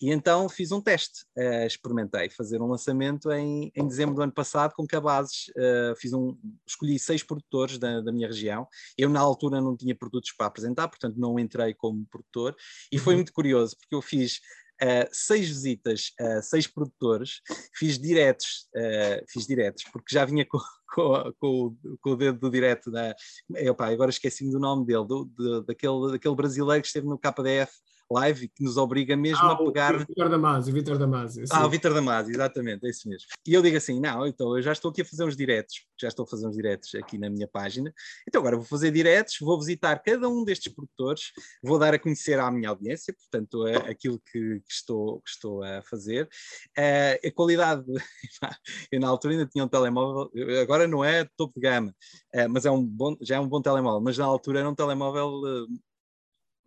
E 0.00 0.10
então 0.10 0.48
fiz 0.48 0.72
um 0.72 0.80
teste, 0.80 1.24
uh, 1.38 1.66
experimentei 1.66 2.28
fazer 2.28 2.60
um 2.60 2.66
lançamento 2.66 3.30
em, 3.32 3.72
em 3.74 3.86
dezembro 3.86 4.14
do 4.14 4.22
ano 4.22 4.32
passado 4.32 4.74
com 4.74 4.86
cabazes. 4.86 5.48
Uh, 5.56 5.96
fiz 5.96 6.12
um, 6.12 6.36
escolhi 6.66 6.98
seis 6.98 7.22
produtores 7.22 7.78
da, 7.78 8.00
da, 8.00 8.12
minha 8.12 8.28
região. 8.28 8.66
Eu, 8.96 9.08
na 9.08 9.20
altura, 9.20 9.60
não 9.60 9.76
tinha 9.76 9.94
produtos 9.94 10.32
para 10.32 10.46
apresentar, 10.46 10.88
portanto, 10.88 11.16
não 11.16 11.38
entrei 11.38 11.72
como 11.72 12.06
produtor. 12.10 12.54
E 12.92 12.98
foi 12.98 13.14
uhum. 13.14 13.18
muito 13.18 13.32
curioso, 13.32 13.76
porque 13.78 13.94
eu 13.94 14.02
fiz 14.02 14.40
Uh, 14.76 15.08
seis 15.10 15.48
visitas 15.48 16.12
a 16.20 16.38
uh, 16.38 16.42
seis 16.42 16.66
produtores, 16.66 17.40
fiz 17.74 17.98
diretos, 17.98 18.68
uh, 18.76 19.24
fiz 19.26 19.46
diretos, 19.46 19.84
porque 19.90 20.14
já 20.14 20.22
vinha 20.26 20.44
com, 20.44 20.58
com, 20.94 21.32
com, 21.40 21.76
com 21.98 22.10
o 22.10 22.14
dedo 22.14 22.38
do 22.38 22.50
direto 22.50 22.90
da. 22.90 23.16
Opa, 23.70 23.86
agora 23.86 24.10
esqueci-me 24.10 24.52
do 24.52 24.58
nome 24.58 24.84
dele, 24.84 25.06
do, 25.06 25.24
do, 25.24 25.62
daquele, 25.62 26.12
daquele 26.12 26.34
brasileiro 26.34 26.82
que 26.82 26.88
esteve 26.88 27.06
no 27.06 27.18
KDF 27.18 27.72
live 28.10 28.48
que 28.48 28.62
nos 28.62 28.76
obriga 28.76 29.16
mesmo 29.16 29.44
ah, 29.44 29.52
a 29.52 29.56
pegar. 29.56 29.94
O 29.94 29.98
Vitor 29.98 30.28
Damasio, 30.28 30.74
Vitor 30.74 30.98
Damasio. 30.98 31.44
Ah, 31.50 31.66
o 31.66 31.70
Vitor 31.70 31.92
Damasio, 31.92 32.32
exatamente, 32.32 32.86
é 32.86 32.90
isso 32.90 33.08
mesmo. 33.08 33.26
E 33.46 33.52
eu 33.52 33.62
digo 33.62 33.76
assim: 33.76 34.00
não, 34.00 34.26
então 34.26 34.56
eu 34.56 34.62
já 34.62 34.72
estou 34.72 34.90
aqui 34.90 35.02
a 35.02 35.04
fazer 35.04 35.24
uns 35.24 35.36
diretos, 35.36 35.84
já 36.00 36.08
estou 36.08 36.24
a 36.24 36.26
fazer 36.26 36.46
uns 36.46 36.56
diretos 36.56 36.94
aqui 36.94 37.18
na 37.18 37.28
minha 37.28 37.48
página, 37.48 37.92
então 38.26 38.40
agora 38.40 38.56
vou 38.56 38.64
fazer 38.64 38.90
diretos, 38.90 39.36
vou 39.40 39.58
visitar 39.58 39.98
cada 40.02 40.28
um 40.28 40.44
destes 40.44 40.72
produtores, 40.72 41.32
vou 41.62 41.78
dar 41.78 41.94
a 41.94 41.98
conhecer 41.98 42.38
à 42.38 42.50
minha 42.50 42.68
audiência, 42.68 43.14
portanto, 43.14 43.66
é 43.66 43.76
aquilo 43.90 44.20
que, 44.20 44.60
que 44.60 44.72
estou, 44.72 45.20
que 45.20 45.30
estou 45.30 45.62
a 45.62 45.82
fazer. 45.82 46.28
Uh, 46.78 47.26
a 47.26 47.30
qualidade, 47.32 47.84
eu 48.92 49.00
na 49.00 49.08
altura 49.08 49.34
ainda 49.34 49.46
tinha 49.46 49.64
um 49.64 49.68
telemóvel, 49.68 50.30
agora 50.60 50.86
não 50.86 51.04
é 51.04 51.28
topo 51.36 51.54
de 51.56 51.60
gama, 51.60 51.94
uh, 52.34 52.48
mas 52.48 52.64
é 52.64 52.70
um 52.70 52.84
bom, 52.84 53.16
já 53.20 53.36
é 53.36 53.40
um 53.40 53.48
bom 53.48 53.60
telemóvel, 53.60 54.00
mas 54.00 54.18
na 54.18 54.24
altura 54.24 54.60
era 54.60 54.68
um 54.68 54.74
telemóvel 54.74 55.28
uh, 55.40 55.66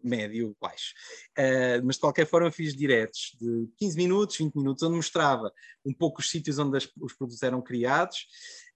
médio 0.03 0.56
baixo. 0.60 0.94
Uh, 1.38 1.86
mas 1.86 1.96
de 1.96 2.01
qualquer 2.01 2.25
forma 2.25 2.51
fiz 2.51 2.75
diretos 2.75 3.36
de 3.39 3.68
15 3.77 3.98
minutos, 3.98 4.38
20 4.38 4.56
minutos, 4.56 4.84
onde 4.84 4.96
mostrava 4.96 5.51
um 5.86 5.94
pouco 5.94 6.22
os 6.22 6.29
sítios 6.29 6.60
onde 6.60 6.77
as, 6.77 6.89
os 7.00 7.13
produtos 7.13 7.41
eram 7.44 7.62
criados, 7.62 8.27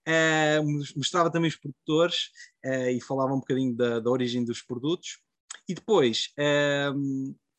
uh, 0.07 0.97
mostrava 0.97 1.31
também 1.31 1.49
os 1.49 1.55
produtores 1.55 2.29
uh, 2.65 2.89
e 2.89 3.01
falava 3.01 3.33
um 3.33 3.39
bocadinho 3.39 3.75
da, 3.75 3.99
da, 3.99 4.09
origem 4.09 4.43
dos 4.43 4.61
produtos. 4.61 5.19
E 5.67 5.73
depois 5.73 6.33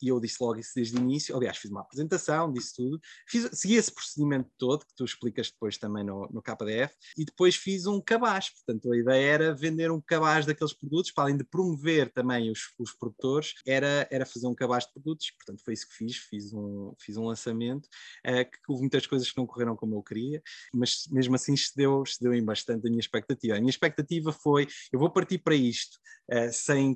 e 0.04 0.08
eu 0.08 0.20
disse 0.20 0.36
logo 0.38 0.60
isso 0.60 0.72
desde 0.74 0.96
o 0.96 1.00
início. 1.00 1.34
Aliás, 1.34 1.56
fiz 1.56 1.70
uma 1.70 1.80
apresentação, 1.80 2.52
disse 2.52 2.76
tudo. 2.76 3.00
Fiz, 3.26 3.48
segui 3.54 3.76
esse 3.76 3.90
procedimento 3.90 4.50
todo, 4.58 4.84
que 4.84 4.94
tu 4.94 5.02
explicas 5.04 5.50
depois 5.50 5.78
também 5.78 6.04
no, 6.04 6.28
no 6.30 6.42
KDF, 6.42 6.94
e 7.16 7.24
depois 7.24 7.56
fiz 7.56 7.86
um 7.86 8.02
cabaz. 8.02 8.50
Portanto, 8.50 8.92
a 8.92 8.98
ideia 8.98 9.24
era 9.24 9.54
vender 9.54 9.90
um 9.90 10.00
cabaz 10.02 10.44
daqueles 10.44 10.74
produtos, 10.74 11.10
para 11.10 11.24
além 11.24 11.38
de 11.38 11.44
promover 11.44 12.12
também 12.12 12.50
os, 12.50 12.60
os 12.78 12.92
produtores, 12.92 13.54
era, 13.66 14.06
era 14.10 14.26
fazer 14.26 14.46
um 14.46 14.54
cabaz 14.54 14.84
de 14.84 14.92
produtos. 14.92 15.30
Portanto, 15.30 15.62
foi 15.64 15.72
isso 15.72 15.88
que 15.88 15.94
fiz. 15.94 16.16
Fiz 16.16 16.52
um, 16.52 16.92
fiz 17.00 17.16
um 17.16 17.24
lançamento, 17.24 17.86
uh, 18.26 18.44
que 18.44 18.58
houve 18.68 18.82
muitas 18.82 19.06
coisas 19.06 19.30
que 19.30 19.38
não 19.38 19.46
correram 19.46 19.74
como 19.74 19.96
eu 19.96 20.02
queria, 20.02 20.42
mas 20.74 21.06
mesmo 21.10 21.34
assim 21.34 21.54
excedeu, 21.54 22.02
excedeu 22.02 22.34
em 22.34 22.44
bastante 22.44 22.86
a 22.86 22.90
minha 22.90 23.00
expectativa. 23.00 23.56
A 23.56 23.60
minha 23.60 23.70
expectativa 23.70 24.32
foi: 24.32 24.68
eu 24.92 24.98
vou 24.98 25.08
partir 25.08 25.38
para 25.38 25.54
isto 25.54 25.96
uh, 26.30 26.52
sem, 26.52 26.94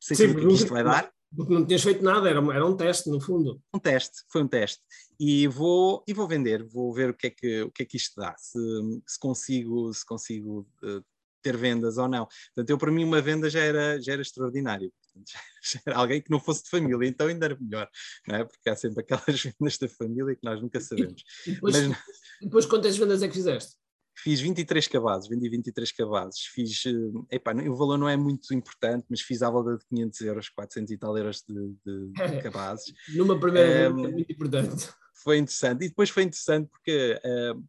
sem 0.00 0.16
Sim, 0.16 0.28
saber 0.28 0.44
o 0.44 0.48
que 0.48 0.54
isto 0.54 0.68
vai 0.68 0.82
dar 0.82 1.12
porque 1.34 1.52
não 1.52 1.64
tinhas 1.64 1.82
feito 1.82 2.02
nada, 2.02 2.28
era, 2.28 2.40
era 2.52 2.66
um 2.66 2.76
teste, 2.76 3.08
no 3.08 3.20
fundo. 3.20 3.60
Um 3.74 3.78
teste, 3.78 4.22
foi 4.28 4.42
um 4.42 4.48
teste. 4.48 4.82
E 5.18 5.46
vou, 5.46 6.02
e 6.06 6.12
vou 6.12 6.26
vender, 6.26 6.64
vou 6.64 6.92
ver 6.92 7.10
o 7.10 7.14
que 7.14 7.28
é 7.28 7.30
que, 7.30 7.62
o 7.62 7.70
que, 7.70 7.82
é 7.82 7.86
que 7.86 7.96
isto 7.96 8.20
dá, 8.20 8.34
se, 8.36 8.58
se 9.06 9.18
consigo, 9.18 9.92
se 9.92 10.04
consigo 10.04 10.66
uh, 10.82 11.04
ter 11.42 11.56
vendas 11.56 11.98
ou 11.98 12.08
não. 12.08 12.26
Portanto, 12.54 12.70
eu 12.70 12.78
para 12.78 12.90
mim 12.90 13.04
uma 13.04 13.20
venda 13.20 13.48
já 13.48 13.60
era, 13.60 14.00
já 14.00 14.12
era 14.12 14.22
extraordinário. 14.22 14.92
Portanto, 15.02 15.30
já 15.72 15.80
era 15.86 15.98
alguém 15.98 16.20
que 16.20 16.30
não 16.30 16.40
fosse 16.40 16.64
de 16.64 16.70
família, 16.70 17.08
então 17.08 17.28
ainda 17.28 17.46
era 17.46 17.58
melhor, 17.60 17.88
não 18.26 18.36
é? 18.36 18.44
Porque 18.44 18.68
há 18.68 18.76
sempre 18.76 19.02
aquelas 19.02 19.42
vendas 19.42 19.78
da 19.78 19.88
família 19.88 20.34
que 20.34 20.44
nós 20.44 20.60
nunca 20.60 20.80
sabemos. 20.80 21.22
E 21.46 21.52
depois, 21.52 21.88
Mas... 21.88 21.98
depois 22.40 22.66
quantas 22.66 22.96
vendas 22.96 23.22
é 23.22 23.28
que 23.28 23.34
fizeste? 23.34 23.76
Fiz 24.14 24.40
23 24.40 24.86
cabazes, 24.88 25.28
vendi 25.28 25.48
23 25.48 25.92
cabazes. 25.92 26.40
Fiz, 26.52 26.84
eh, 26.86 27.36
epá, 27.36 27.54
o 27.54 27.76
valor 27.76 27.96
não 27.96 28.08
é 28.08 28.16
muito 28.16 28.52
importante, 28.52 29.06
mas 29.08 29.20
fiz 29.20 29.42
à 29.42 29.50
volta 29.50 29.76
de 29.78 29.84
500 29.86 30.20
euros, 30.22 30.48
400 30.50 30.92
e 30.92 30.98
tal 30.98 31.16
euros 31.16 31.42
de, 31.48 31.74
de, 31.84 32.12
de 32.12 32.12
cabazes. 32.42 32.92
Numa 33.14 33.38
primeira 33.38 33.92
um, 33.92 34.04
é 34.06 34.08
muito 34.10 34.32
importante. 34.32 34.88
Foi 35.22 35.38
interessante. 35.38 35.84
E 35.84 35.88
depois 35.88 36.10
foi 36.10 36.24
interessante 36.24 36.68
porque 36.68 37.20
uh, 37.24 37.62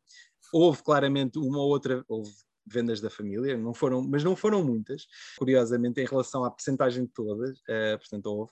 houve 0.54 0.84
claramente 0.84 1.38
uma 1.38 1.60
ou 1.60 1.70
outra, 1.70 2.04
houve 2.08 2.32
vendas 2.66 3.02
da 3.02 3.10
família, 3.10 3.58
não 3.58 3.74
foram, 3.74 4.02
mas 4.02 4.24
não 4.24 4.36
foram 4.36 4.64
muitas, 4.64 5.06
curiosamente, 5.38 6.00
em 6.02 6.06
relação 6.06 6.44
à 6.44 6.52
percentagem 6.52 7.06
de 7.06 7.12
todas, 7.12 7.58
uh, 7.60 7.98
portanto 7.98 8.26
houve. 8.28 8.52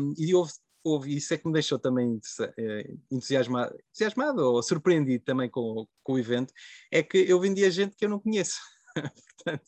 Um, 0.00 0.14
e 0.16 0.34
houve 0.34 0.52
houve, 0.86 1.16
isso 1.16 1.34
é 1.34 1.38
que 1.38 1.46
me 1.46 1.52
deixou 1.52 1.78
também 1.78 2.20
eh, 2.58 2.94
entusiasmado, 3.10 3.76
entusiasmado 3.90 4.40
ou 4.42 4.62
surpreendido 4.62 5.24
também 5.24 5.50
com, 5.50 5.86
com 6.02 6.12
o 6.12 6.18
evento, 6.18 6.52
é 6.92 7.02
que 7.02 7.18
eu 7.18 7.40
vendia 7.40 7.70
gente 7.70 7.96
que 7.96 8.04
eu 8.04 8.08
não 8.08 8.20
conheço. 8.20 8.58
portanto, 9.36 9.64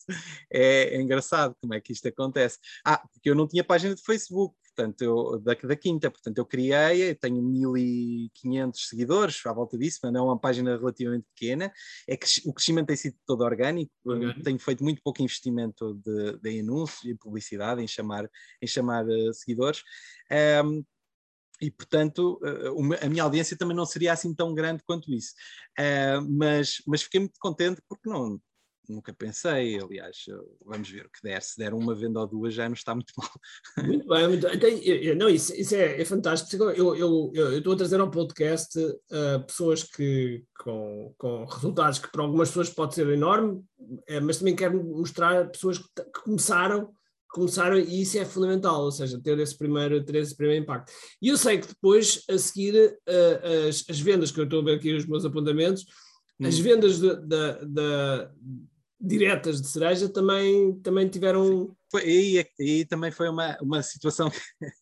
é, 0.50 0.94
é, 0.94 1.00
engraçado 1.00 1.54
como 1.60 1.74
é 1.74 1.80
que 1.80 1.92
isto 1.92 2.06
acontece. 2.08 2.58
Ah, 2.84 2.98
porque 3.12 3.30
eu 3.30 3.34
não 3.34 3.46
tinha 3.46 3.64
página 3.64 3.94
de 3.94 4.02
Facebook, 4.02 4.54
portanto, 4.74 5.02
eu, 5.02 5.40
da, 5.40 5.54
da 5.54 5.76
Quinta, 5.76 6.10
portanto, 6.10 6.38
eu 6.38 6.46
criei, 6.46 7.14
tenho 7.16 7.42
1500 7.42 8.88
seguidores 8.88 9.44
à 9.44 9.52
volta 9.52 9.76
disso, 9.76 9.98
mas 10.02 10.14
é 10.14 10.20
uma 10.20 10.38
página 10.38 10.76
relativamente 10.76 11.26
pequena. 11.34 11.72
É 12.06 12.16
que 12.16 12.26
o 12.46 12.52
crescimento 12.52 12.86
tem 12.86 12.96
sido 12.96 13.16
todo 13.26 13.42
orgânico, 13.42 13.92
uhum. 14.06 14.40
tenho 14.42 14.58
feito 14.58 14.84
muito 14.84 15.02
pouco 15.02 15.22
investimento 15.22 15.94
de, 15.94 16.38
de 16.38 16.60
anúncios 16.60 17.04
e 17.04 17.14
publicidade 17.14 17.82
em 17.82 17.88
chamar, 17.88 18.28
em 18.62 18.66
chamar 18.66 19.04
uh, 19.04 19.34
seguidores. 19.34 19.82
Um, 20.64 20.84
e 21.60 21.70
portanto 21.70 22.40
eh, 22.44 23.04
a 23.04 23.08
minha 23.08 23.22
audiência 23.22 23.56
também 23.56 23.76
não 23.76 23.86
seria 23.86 24.12
assim 24.12 24.34
tão 24.34 24.54
grande 24.54 24.82
quanto 24.84 25.12
isso. 25.12 25.32
Uh, 25.78 26.20
mas, 26.28 26.82
mas 26.86 27.02
fiquei 27.02 27.20
muito 27.20 27.38
contente 27.40 27.80
porque 27.88 28.08
não, 28.08 28.40
nunca 28.88 29.12
pensei, 29.12 29.78
aliás, 29.78 30.24
vamos 30.64 30.88
ver 30.88 31.06
o 31.06 31.10
que 31.10 31.22
der, 31.22 31.42
se 31.42 31.58
der 31.58 31.74
uma 31.74 31.94
venda 31.94 32.20
ou 32.20 32.26
duas 32.26 32.54
já 32.54 32.66
não 32.68 32.74
está 32.74 32.94
muito 32.94 33.12
mal. 33.16 33.30
Muito 33.84 34.08
bem, 34.08 34.28
muito, 34.28 34.46
não, 35.16 35.28
isso, 35.28 35.54
isso 35.54 35.74
é, 35.74 36.00
é, 36.00 36.04
fantástico. 36.04 36.64
Eu, 36.64 36.96
eu, 36.96 37.30
eu, 37.34 37.58
estou 37.58 37.74
a 37.74 37.76
trazer 37.76 38.00
ao 38.00 38.10
podcast 38.10 38.78
uh, 38.78 39.44
pessoas 39.46 39.84
que 39.84 40.44
com, 40.58 41.14
com 41.18 41.44
resultados 41.44 41.98
que 41.98 42.10
para 42.10 42.22
algumas 42.22 42.48
pessoas 42.48 42.70
pode 42.70 42.94
ser 42.94 43.08
enorme, 43.08 43.62
mas 44.22 44.38
também 44.38 44.56
quero 44.56 44.82
mostrar 44.82 45.50
pessoas 45.50 45.78
que, 45.78 45.86
que 45.86 46.22
começaram 46.24 46.92
começaram, 47.28 47.78
e 47.78 48.02
isso 48.02 48.18
é 48.18 48.24
fundamental, 48.24 48.82
ou 48.82 48.90
seja, 48.90 49.20
ter 49.20 49.38
esse 49.38 49.56
primeiro, 49.56 50.02
ter 50.04 50.16
esse 50.16 50.36
primeiro 50.36 50.62
impacto. 50.62 50.92
E 51.20 51.28
eu 51.28 51.36
sei 51.36 51.58
que 51.58 51.68
depois, 51.68 52.24
a 52.28 52.38
seguir, 52.38 52.74
uh, 52.74 53.68
as, 53.68 53.84
as 53.88 54.00
vendas, 54.00 54.30
que 54.30 54.40
eu 54.40 54.44
estou 54.44 54.60
a 54.60 54.64
ver 54.64 54.76
aqui 54.76 54.94
os 54.94 55.06
meus 55.06 55.24
apontamentos, 55.24 55.84
hum. 56.40 56.46
as 56.46 56.58
vendas 56.58 56.98
de, 56.98 57.14
de, 57.16 57.66
de, 57.66 58.28
diretas 59.00 59.60
de 59.60 59.68
cereja 59.68 60.08
também, 60.08 60.80
também 60.80 61.08
tiveram. 61.08 61.76
Foi, 61.90 62.02
e, 62.06 62.46
e 62.58 62.84
também 62.84 63.10
foi 63.10 63.28
uma, 63.28 63.56
uma 63.60 63.82
situação. 63.82 64.30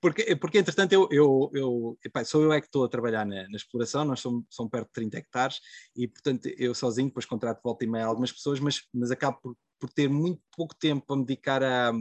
porque, 0.00 0.34
porque, 0.36 0.58
entretanto, 0.58 0.92
eu, 0.92 1.08
eu, 1.10 1.50
eu 1.52 1.98
epá, 2.04 2.24
sou 2.24 2.42
eu 2.42 2.52
é 2.52 2.60
que 2.60 2.66
estou 2.66 2.84
a 2.84 2.88
trabalhar 2.88 3.26
na, 3.26 3.48
na, 3.48 3.56
exploração, 3.56 4.04
nós 4.04 4.20
somos, 4.20 4.44
somos 4.50 4.70
perto 4.70 4.86
de 4.86 4.92
30 4.94 5.18
hectares, 5.18 5.60
e 5.94 6.08
portanto 6.08 6.46
eu 6.56 6.74
sozinho, 6.74 7.08
depois 7.08 7.26
contrato 7.26 7.60
volta 7.62 7.84
e 7.84 7.88
meia 7.88 8.06
algumas 8.06 8.32
pessoas, 8.32 8.58
mas, 8.58 8.82
mas 8.92 9.10
acabo 9.10 9.38
por 9.40 9.56
por 9.78 9.90
ter 9.90 10.08
muito 10.08 10.40
pouco 10.56 10.74
tempo 10.74 11.06
para 11.06 11.16
me 11.16 11.24
dedicar 11.24 11.62
a, 11.62 11.92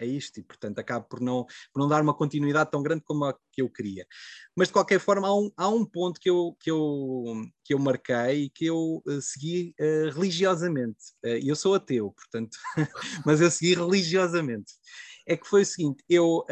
a 0.00 0.04
isto 0.04 0.38
e, 0.38 0.42
portanto, 0.42 0.78
acabo 0.78 1.06
por 1.08 1.20
não, 1.20 1.44
por 1.72 1.80
não 1.80 1.88
dar 1.88 2.02
uma 2.02 2.14
continuidade 2.14 2.70
tão 2.70 2.82
grande 2.82 3.02
como 3.04 3.24
a 3.24 3.34
que 3.52 3.62
eu 3.62 3.70
queria. 3.70 4.06
Mas, 4.54 4.68
de 4.68 4.72
qualquer 4.72 5.00
forma, 5.00 5.28
há 5.28 5.34
um, 5.34 5.50
há 5.56 5.68
um 5.68 5.84
ponto 5.84 6.20
que 6.20 6.28
eu, 6.28 6.56
que, 6.60 6.70
eu, 6.70 7.46
que 7.64 7.74
eu 7.74 7.78
marquei 7.78 8.44
e 8.44 8.50
que 8.50 8.66
eu 8.66 9.02
uh, 9.06 9.20
segui 9.20 9.74
uh, 9.80 10.10
religiosamente. 10.14 10.98
Uh, 11.24 11.40
eu 11.44 11.56
sou 11.56 11.74
ateu, 11.74 12.12
portanto, 12.12 12.56
mas 13.24 13.40
eu 13.40 13.50
segui 13.50 13.74
religiosamente. 13.74 14.72
É 15.26 15.36
que 15.36 15.46
foi 15.46 15.62
o 15.62 15.66
seguinte: 15.66 16.04
eu 16.08 16.44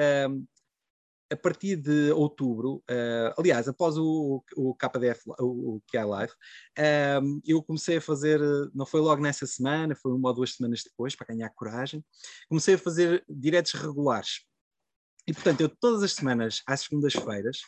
a 1.31 1.37
partir 1.37 1.77
de 1.77 2.11
outubro, 2.13 2.83
uh, 2.91 3.35
aliás, 3.39 3.67
após 3.69 3.97
o, 3.97 4.43
o 4.57 4.75
KDF, 4.75 5.23
o, 5.41 5.77
o 5.77 5.83
QI 5.91 6.05
Live, 6.05 6.33
uh, 6.33 7.41
eu 7.45 7.63
comecei 7.63 7.97
a 7.97 8.01
fazer, 8.01 8.41
não 8.75 8.87
foi 8.87 9.01
logo 9.01 9.23
nessa 9.23 9.47
semana, 9.47 9.97
foi 9.97 10.13
uma 10.13 10.29
ou 10.29 10.35
duas 10.35 10.55
semanas 10.55 10.83
depois, 10.85 11.15
para 11.15 11.29
ganhar 11.29 11.51
coragem, 11.51 12.05
comecei 12.49 12.75
a 12.75 12.79
fazer 12.79 13.25
diretos 13.29 13.73
regulares. 13.73 14.45
E, 15.27 15.33
portanto, 15.33 15.63
eu 15.63 15.69
todas 15.69 16.03
as 16.03 16.13
semanas, 16.13 16.63
às 16.67 16.81
segundas-feiras, 16.81 17.61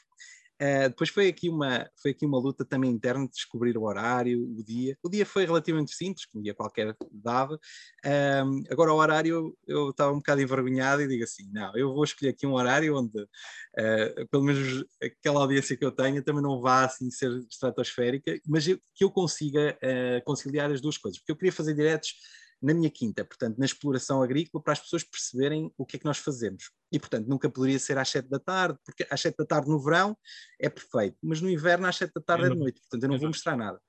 Uh, 0.61 0.89
depois 0.89 1.11
foi 1.11 1.29
aqui, 1.29 1.49
uma, 1.49 1.89
foi 2.01 2.13
aqui 2.13 2.25
uma 2.25 2.39
luta 2.39 2.65
também 2.65 2.91
interna 2.91 3.27
de 3.27 3.33
descobrir 3.33 3.77
o 3.77 3.83
horário, 3.83 4.43
o 4.43 4.65
dia. 4.65 4.97
O 5.03 5.09
dia 5.09 5.27
foi 5.27 5.45
relativamente 5.45 5.95
simples, 5.95 6.25
que 6.25 6.39
um 6.39 6.41
dia 6.41 6.55
qualquer 6.55 6.97
dava. 7.13 7.59
Um, 8.05 8.63
agora 8.71 8.93
o 8.93 8.97
horário 8.97 9.57
eu 9.67 9.91
estava 9.91 10.13
um 10.13 10.17
bocado 10.17 10.41
envergonhado 10.41 11.03
e 11.03 11.09
digo 11.09 11.25
assim, 11.25 11.51
não, 11.53 11.77
eu 11.77 11.93
vou 11.93 12.05
escolher 12.05 12.31
aqui 12.31 12.47
um 12.47 12.55
horário 12.55 12.97
onde 12.97 13.21
uh, 13.21 14.29
pelo 14.31 14.45
menos 14.45 14.85
aquela 15.03 15.41
audiência 15.41 15.77
que 15.77 15.85
eu 15.85 15.93
tenho 15.93 16.23
também 16.23 16.43
não 16.43 16.61
vá 16.61 16.85
assim 16.85 17.11
ser 17.11 17.31
estratosférica, 17.51 18.39
mas 18.47 18.67
eu, 18.67 18.79
que 18.95 19.05
eu 19.05 19.11
consiga 19.11 19.77
uh, 19.83 20.25
conciliar 20.25 20.71
as 20.71 20.81
duas 20.81 20.97
coisas, 20.97 21.19
porque 21.19 21.33
eu 21.33 21.37
queria 21.37 21.53
fazer 21.53 21.75
diretos 21.75 22.15
na 22.61 22.75
minha 22.75 22.91
quinta, 22.91 23.25
portanto, 23.25 23.59
na 23.59 23.67
exploração 23.67 24.23
agrícola, 24.23 24.63
para 24.63 24.73
as 24.73 24.81
pessoas 24.81 25.05
perceberem 25.05 25.73
o 25.77 25.85
que 25.85 25.97
é 25.97 25.99
que 25.99 26.05
nós 26.05 26.19
fazemos. 26.19 26.71
E, 26.91 26.99
portanto, 26.99 27.27
nunca 27.27 27.51
poderia 27.51 27.79
ser 27.79 27.99
às 27.99 28.09
sete 28.09 28.29
da 28.29 28.39
tarde, 28.39 28.79
porque 28.85 29.07
às 29.11 29.21
sete 29.21 29.37
da 29.37 29.45
tarde 29.45 29.69
no 29.69 29.79
verão 29.79 30.17
é 30.61 30.69
perfeito, 30.69 31.17
mas 31.23 31.41
no 31.41 31.51
inverno 31.51 31.87
às 31.87 31.97
sete 31.97 32.13
da 32.15 32.21
tarde 32.21 32.47
é, 32.47 32.49
de 32.49 32.57
noite, 32.57 32.81
portanto, 32.81 33.03
eu 33.03 33.09
não 33.09 33.19
vou 33.19 33.29
mostrar 33.29 33.57
nada. 33.57 33.81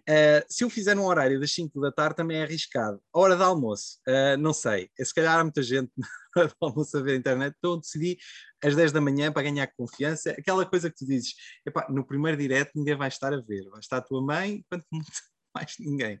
Uh, 0.00 0.44
se 0.48 0.64
eu 0.64 0.70
fizer 0.70 0.96
um 0.98 1.04
horário 1.04 1.38
das 1.38 1.52
5 1.52 1.80
da 1.80 1.90
tarde 1.92 2.16
também 2.16 2.38
é 2.38 2.42
arriscado. 2.42 3.00
A 3.12 3.18
hora 3.18 3.36
de 3.36 3.42
almoço, 3.42 3.98
uh, 4.08 4.36
não 4.38 4.52
sei. 4.52 4.90
Se 4.98 5.14
calhar 5.14 5.38
há 5.38 5.42
muita 5.44 5.62
gente 5.62 5.90
na 6.36 6.42
hora 6.42 6.48
de 6.48 6.54
almoço 6.60 6.98
a 6.98 7.00
ver 7.00 7.12
a 7.12 7.16
internet, 7.16 7.54
então 7.56 7.78
decidi 7.78 8.18
às 8.62 8.74
10 8.74 8.92
da 8.92 9.00
manhã 9.00 9.32
para 9.32 9.42
ganhar 9.42 9.66
confiança. 9.76 10.32
Aquela 10.32 10.66
coisa 10.66 10.90
que 10.90 10.96
tu 10.96 11.06
dizes, 11.06 11.34
epá, 11.66 11.86
no 11.88 12.04
primeiro 12.04 12.36
direto 12.36 12.72
ninguém 12.74 12.96
vai 12.96 13.08
estar 13.08 13.32
a 13.32 13.40
ver, 13.40 13.68
vai 13.70 13.80
estar 13.80 13.98
a 13.98 14.02
tua 14.02 14.20
mãe, 14.20 14.64
quanto 14.68 14.84
muito 14.92 15.10
mais 15.64 15.76
ninguém. 15.78 16.16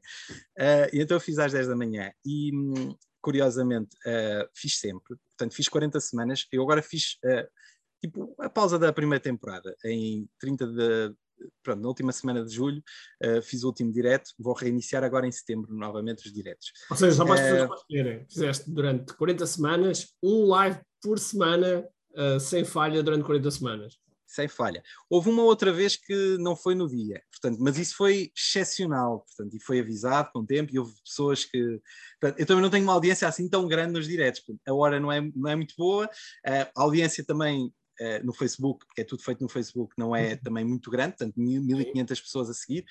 Uh, 0.58 0.88
e 0.92 1.00
então 1.00 1.16
eu 1.16 1.20
fiz 1.20 1.38
às 1.38 1.52
10 1.52 1.68
da 1.68 1.76
manhã 1.76 2.12
e, 2.24 2.52
curiosamente, 3.20 3.96
uh, 4.06 4.48
fiz 4.54 4.78
sempre. 4.78 5.16
Portanto, 5.30 5.54
fiz 5.54 5.68
40 5.68 6.00
semanas. 6.00 6.46
Eu 6.52 6.62
agora 6.62 6.82
fiz, 6.82 7.18
uh, 7.24 7.48
tipo, 8.00 8.34
a 8.38 8.48
pausa 8.48 8.78
da 8.78 8.92
primeira 8.92 9.22
temporada. 9.22 9.74
Em 9.84 10.28
30 10.38 10.66
de... 10.68 11.14
Pronto, 11.62 11.82
na 11.82 11.88
última 11.88 12.12
semana 12.12 12.44
de 12.44 12.54
julho 12.54 12.80
fiz 13.42 13.64
o 13.64 13.66
último 13.66 13.92
direto. 13.92 14.30
Vou 14.38 14.54
reiniciar 14.54 15.02
agora 15.02 15.26
em 15.26 15.32
setembro 15.32 15.74
novamente 15.74 16.24
os 16.24 16.32
diretos. 16.32 16.72
Ou 16.88 16.96
seja, 16.96 17.16
só 17.16 17.24
as 17.24 17.40
pessoas 17.40 17.68
perceberem, 17.68 18.26
fizeste 18.30 18.70
durante 18.70 19.12
40 19.14 19.44
semanas 19.44 20.14
um 20.22 20.46
live 20.46 20.78
por 21.02 21.18
semana 21.18 21.86
sem 22.40 22.64
falha 22.64 23.02
durante 23.02 23.24
40 23.24 23.50
semanas 23.50 23.98
sem 24.34 24.48
falha. 24.48 24.82
Houve 25.08 25.30
uma 25.30 25.42
outra 25.42 25.72
vez 25.72 25.96
que 25.96 26.36
não 26.38 26.56
foi 26.56 26.74
no 26.74 26.88
dia, 26.88 27.22
portanto, 27.30 27.58
mas 27.60 27.78
isso 27.78 27.96
foi 27.96 28.32
excepcional, 28.36 29.20
portanto, 29.20 29.54
e 29.54 29.60
foi 29.60 29.80
avisado 29.80 30.30
com 30.32 30.44
tempo, 30.44 30.74
e 30.74 30.78
houve 30.78 30.94
pessoas 31.02 31.44
que. 31.44 31.80
Portanto, 32.20 32.40
eu 32.40 32.46
também 32.46 32.62
não 32.62 32.70
tenho 32.70 32.84
uma 32.84 32.92
audiência 32.92 33.28
assim 33.28 33.48
tão 33.48 33.66
grande 33.66 33.92
nos 33.92 34.06
diretos, 34.06 34.42
a 34.66 34.74
hora 34.74 34.98
não 34.98 35.10
é, 35.10 35.20
não 35.34 35.50
é 35.50 35.56
muito 35.56 35.74
boa, 35.76 36.08
a 36.46 36.82
audiência 36.82 37.24
também 37.24 37.72
uh, 38.00 38.24
no 38.24 38.32
Facebook, 38.32 38.86
porque 38.86 39.00
é 39.00 39.04
tudo 39.04 39.22
feito 39.22 39.40
no 39.42 39.48
Facebook, 39.48 39.94
não 39.98 40.14
é 40.14 40.32
uhum. 40.32 40.38
também 40.38 40.64
muito 40.64 40.90
grande, 40.90 41.16
portanto 41.16 41.34
1500 41.36 42.20
pessoas 42.20 42.50
a 42.50 42.54
seguir, 42.54 42.84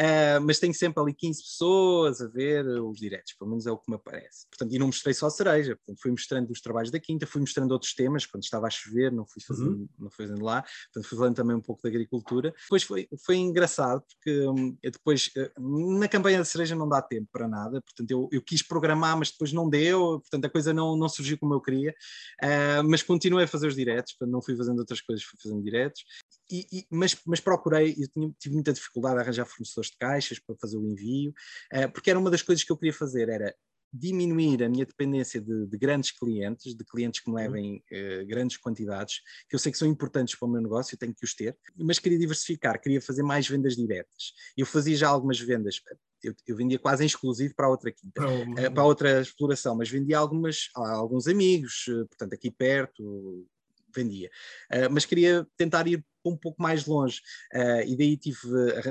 uh, 0.00 0.40
mas 0.42 0.58
tenho 0.58 0.74
sempre 0.74 1.02
ali 1.02 1.14
15 1.14 1.42
pessoas 1.42 2.20
a 2.20 2.28
ver 2.28 2.66
os 2.66 2.98
diretos, 2.98 3.34
pelo 3.34 3.50
menos 3.50 3.66
é 3.66 3.70
o 3.70 3.78
que 3.78 3.90
me 3.90 3.96
aparece. 3.96 4.46
Portanto, 4.48 4.74
e 4.74 4.78
não 4.78 4.86
mostrei 4.86 5.14
só 5.14 5.26
a 5.26 5.30
cereja, 5.30 5.76
portanto, 5.76 6.00
fui 6.00 6.10
mostrando 6.10 6.50
os 6.50 6.60
trabalhos 6.60 6.90
da 6.90 6.98
quinta, 6.98 7.26
fui 7.26 7.40
mostrando 7.40 7.72
outros 7.72 7.94
temas, 7.94 8.26
quando 8.26 8.44
estava 8.44 8.66
a 8.66 8.70
chover, 8.70 9.12
não 9.12 9.26
fui 9.26 9.42
fazendo, 9.42 9.70
uhum. 9.70 9.88
não 9.98 10.10
fui 10.10 10.26
fazendo 10.26 10.44
lá, 10.44 10.62
portanto, 10.62 11.08
fui 11.08 11.18
falando 11.18 11.36
também 11.36 11.56
um 11.56 11.60
pouco 11.60 11.82
da 11.82 11.88
agricultura. 11.88 12.54
Depois 12.62 12.82
foi, 12.82 13.08
foi 13.24 13.36
engraçado, 13.36 14.02
porque 14.02 14.46
um, 14.46 14.76
depois, 14.82 15.30
uh, 15.36 15.98
na 15.98 16.08
campanha 16.08 16.38
da 16.38 16.44
cereja 16.44 16.74
não 16.74 16.88
dá 16.88 17.02
tempo 17.02 17.28
para 17.32 17.48
nada, 17.48 17.80
portanto, 17.82 18.10
eu, 18.10 18.28
eu 18.32 18.42
quis 18.42 18.62
programar, 18.62 19.16
mas 19.18 19.30
depois 19.30 19.52
não 19.52 19.68
deu, 19.68 20.20
portanto, 20.20 20.44
a 20.44 20.50
coisa 20.50 20.72
não, 20.72 20.96
não 20.96 21.08
surgiu 21.08 21.38
como 21.38 21.54
eu 21.54 21.60
queria, 21.60 21.94
mas 22.84 23.02
continuei 23.02 23.44
a 23.44 23.48
fazer 23.48 23.66
os 23.66 23.74
diretos, 23.74 24.12
portanto, 24.14 24.32
não 24.32 24.42
fui 24.46 24.56
fazendo 24.56 24.78
outras 24.78 25.00
coisas, 25.00 25.24
fui 25.24 25.38
fazendo 25.42 25.62
diretos, 25.62 26.04
e, 26.50 26.66
e, 26.72 26.86
mas, 26.90 27.16
mas 27.26 27.40
procurei, 27.40 27.94
eu 27.98 28.08
tinha, 28.08 28.32
tive 28.38 28.54
muita 28.54 28.72
dificuldade 28.72 29.18
a 29.18 29.20
arranjar 29.20 29.44
fornecedores 29.44 29.90
de 29.90 29.98
caixas 29.98 30.38
para 30.38 30.56
fazer 30.56 30.76
o 30.78 30.86
envio, 30.86 31.34
uh, 31.74 31.90
porque 31.92 32.10
era 32.10 32.18
uma 32.18 32.30
das 32.30 32.42
coisas 32.42 32.64
que 32.64 32.70
eu 32.70 32.76
queria 32.76 32.92
fazer, 32.92 33.28
era 33.28 33.54
diminuir 33.92 34.62
a 34.62 34.68
minha 34.68 34.84
dependência 34.84 35.40
de, 35.40 35.66
de, 35.66 35.78
grandes 35.78 36.10
clientes, 36.10 36.74
de 36.74 36.84
clientes 36.84 37.20
que 37.20 37.30
me 37.30 37.36
uhum. 37.36 37.42
levem 37.42 37.76
uh, 37.76 38.26
grandes 38.26 38.56
quantidades, 38.58 39.20
que 39.48 39.54
eu 39.54 39.58
sei 39.58 39.72
que 39.72 39.78
são 39.78 39.88
importantes 39.88 40.36
para 40.38 40.46
o 40.46 40.50
meu 40.50 40.60
negócio, 40.60 40.94
eu 40.94 40.98
tenho 40.98 41.14
que 41.14 41.24
os 41.24 41.34
ter, 41.34 41.56
mas 41.76 41.98
queria 41.98 42.18
diversificar, 42.18 42.80
queria 42.80 43.00
fazer 43.00 43.22
mais 43.22 43.48
vendas 43.48 43.74
diretas. 43.74 44.32
Eu 44.56 44.66
fazia 44.66 44.96
já 44.96 45.08
algumas 45.08 45.40
vendas, 45.40 45.80
eu, 46.22 46.34
eu 46.46 46.56
vendia 46.56 46.78
quase 46.78 47.02
em 47.02 47.06
exclusivo 47.06 47.54
para 47.54 47.68
outra 47.68 47.90
quinta, 47.90 48.22
uh, 48.22 48.72
para 48.72 48.82
a 48.82 48.86
outra 48.86 49.20
exploração, 49.20 49.74
mas 49.76 49.88
vendia 49.88 50.18
algumas 50.18 50.68
a 50.76 50.92
alguns 50.92 51.26
amigos, 51.26 51.84
portanto 52.08 52.34
aqui 52.34 52.50
perto, 52.50 53.46
vendia. 53.96 54.30
Uh, 54.72 54.90
mas 54.90 55.04
queria 55.04 55.46
tentar 55.56 55.86
ir 55.86 56.04
um 56.24 56.36
pouco 56.36 56.60
mais 56.60 56.86
longe. 56.86 57.20
Uh, 57.54 57.82
e 57.86 57.96
daí 57.96 58.16
tive, 58.16 58.38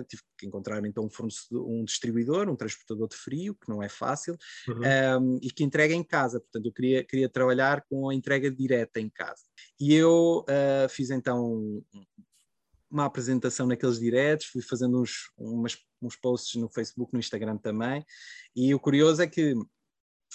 tive, 0.08 0.24
que 0.38 0.46
encontrar 0.46 0.84
então 0.86 1.08
um, 1.08 1.28
um, 1.60 1.84
distribuidor, 1.84 2.50
um 2.50 2.56
transportador 2.56 3.08
de 3.08 3.16
frio, 3.16 3.56
que 3.56 3.70
não 3.70 3.84
é 3.84 3.90
fácil, 3.90 4.38
uhum. 4.68 5.22
um, 5.22 5.40
e 5.42 5.52
que 5.52 5.64
entrega 5.64 5.94
em 5.94 6.04
casa. 6.04 6.40
Portanto, 6.40 6.66
eu 6.66 6.74
queria, 6.74 7.04
queria 7.04 7.30
trabalhar 7.30 7.84
com 7.90 8.10
a 8.10 8.16
entrega 8.16 8.50
direta 8.50 9.00
em 9.00 9.10
casa. 9.10 9.44
E 9.80 9.94
eu 9.94 10.46
uh, 10.50 10.90
fiz 10.90 11.10
então 11.10 11.84
uma 12.90 13.06
apresentação 13.06 13.68
naqueles 13.68 14.00
diretos, 14.00 14.48
fui 14.48 14.62
fazendo 14.62 15.02
uns, 15.02 15.30
umas, 15.38 15.78
uns 16.02 16.16
posts 16.16 16.62
no 16.62 16.70
Facebook, 16.70 17.14
no 17.14 17.20
Instagram 17.20 17.58
também, 17.58 18.06
e 18.56 18.74
o 18.74 18.80
curioso 18.80 19.22
é 19.22 19.28
que 19.28 19.54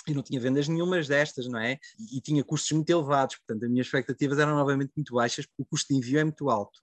e 0.08 0.14
não 0.14 0.22
tinha 0.22 0.40
vendas 0.40 0.68
nenhumas 0.68 1.08
destas, 1.08 1.46
não 1.46 1.58
é? 1.58 1.78
E, 1.98 2.18
e, 2.18 2.20
tinha 2.20 2.42
custos 2.44 2.70
muito 2.72 2.90
elevados, 2.90 3.36
portanto, 3.36 3.64
as 3.64 3.70
minhas 3.70 3.86
expectativas 3.86 4.38
eram 4.38 4.54
novamente 4.54 4.92
muito 4.96 5.14
baixas, 5.14 5.46
porque 5.46 5.62
o 5.62 5.64
custo 5.64 5.92
de 5.92 5.98
envio 5.98 6.18
é 6.18 6.24
muito 6.24 6.48
alto 6.50 6.78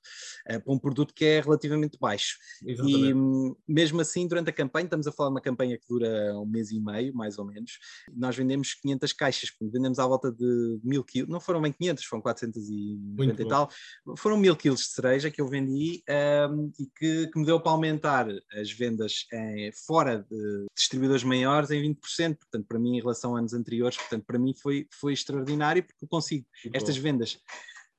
uh, 0.50 0.62
para 0.62 0.74
um 0.74 0.80
produto 0.80 1.14
que 1.14 1.26
é 1.26 1.42
relativamente 1.42 1.98
baixo. 2.00 2.38
Exatamente. 2.66 3.00
E 3.00 3.14
um, 3.14 3.56
mesmo 3.68 4.02
assim, 4.02 4.28
durante 4.28 4.50
a 4.50 4.54
campanha, 4.54 4.86
estamos 4.86 5.08
a 5.08 5.12
falar 5.12 5.30
de 5.30 5.36
uma 5.36 5.42
campanha 5.42 5.78
que 5.78 5.88
dura 5.88 6.34
um 6.40 6.46
mês 6.46 6.72
e 6.72 6.80
meio, 6.80 7.14
mais 7.14 7.38
ou 7.38 7.46
menos, 7.46 7.80
nós 8.14 8.36
vendemos 8.36 8.74
500 8.76 9.14
caixas, 9.14 9.50
vendemos 9.62 10.00
à 10.00 10.06
volta 10.06 10.32
de 10.32 10.80
mil 10.84 11.04
quilos, 11.04 11.30
não 11.30 11.40
foram 11.40 11.62
bem 11.62 11.72
500, 11.72 12.06
foram 12.06 12.22
490 12.22 13.42
e 13.42 13.48
tal, 13.48 13.70
foram 14.18 14.38
mil 14.38 14.56
quilos 14.56 14.82
de 14.82 14.88
cereja 14.88 15.32
que 15.32 15.42
eu 15.42 15.48
vendi 15.48 16.04
um, 16.50 16.72
e 16.80 16.86
que, 16.86 17.28
que, 17.28 17.40
me 17.40 17.46
deu 17.46 17.60
para 17.60 17.72
aumentar 17.72 18.28
as 18.54 18.72
vendas 18.72 19.26
em, 19.32 19.72
fora 19.86 20.26
de 20.30 20.66
distribuidores 20.76 21.24
maiores 21.24 21.72
em 21.72 21.82
20%, 21.82 22.38
portanto, 22.38 22.66
para 22.68 22.80
mim, 22.80 22.98
relação 23.08 23.36
a 23.36 23.40
anos 23.40 23.54
anteriores. 23.54 23.98
Portanto, 23.98 24.26
para 24.26 24.40
mim 24.40 24.54
foi, 24.54 24.88
foi 24.92 25.14
extraordinário 25.14 25.84
porque 25.84 26.06
eu 26.06 26.10
consigo 26.10 26.46
estas 26.74 26.98
vendas, 26.98 27.40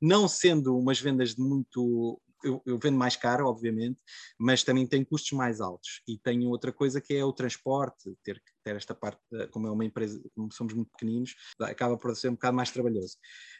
não 0.00 0.28
sendo 0.28 0.76
umas 0.76 1.00
vendas 1.00 1.34
de 1.34 1.42
muito. 1.42 2.20
Eu, 2.44 2.62
eu, 2.64 2.78
vendo 2.78 2.96
mais 2.96 3.16
caro, 3.16 3.48
obviamente, 3.48 3.98
mas 4.38 4.62
também 4.62 4.86
tem 4.86 5.04
custos 5.04 5.32
mais 5.32 5.60
altos. 5.60 6.02
E 6.06 6.16
tenho 6.16 6.48
outra 6.50 6.72
coisa 6.72 7.00
que 7.00 7.12
é 7.12 7.24
o 7.24 7.32
transporte, 7.32 8.16
ter 8.22 8.40
ter 8.68 8.76
esta 8.76 8.94
parte, 8.94 9.20
como 9.50 9.66
é 9.66 9.70
uma 9.70 9.84
empresa, 9.84 10.20
como 10.34 10.52
somos 10.52 10.74
muito 10.74 10.90
pequeninos, 10.90 11.34
acaba 11.60 11.96
por 11.96 12.14
ser 12.14 12.28
um 12.28 12.32
bocado 12.32 12.56
mais 12.56 12.70
trabalhoso. 12.70 13.16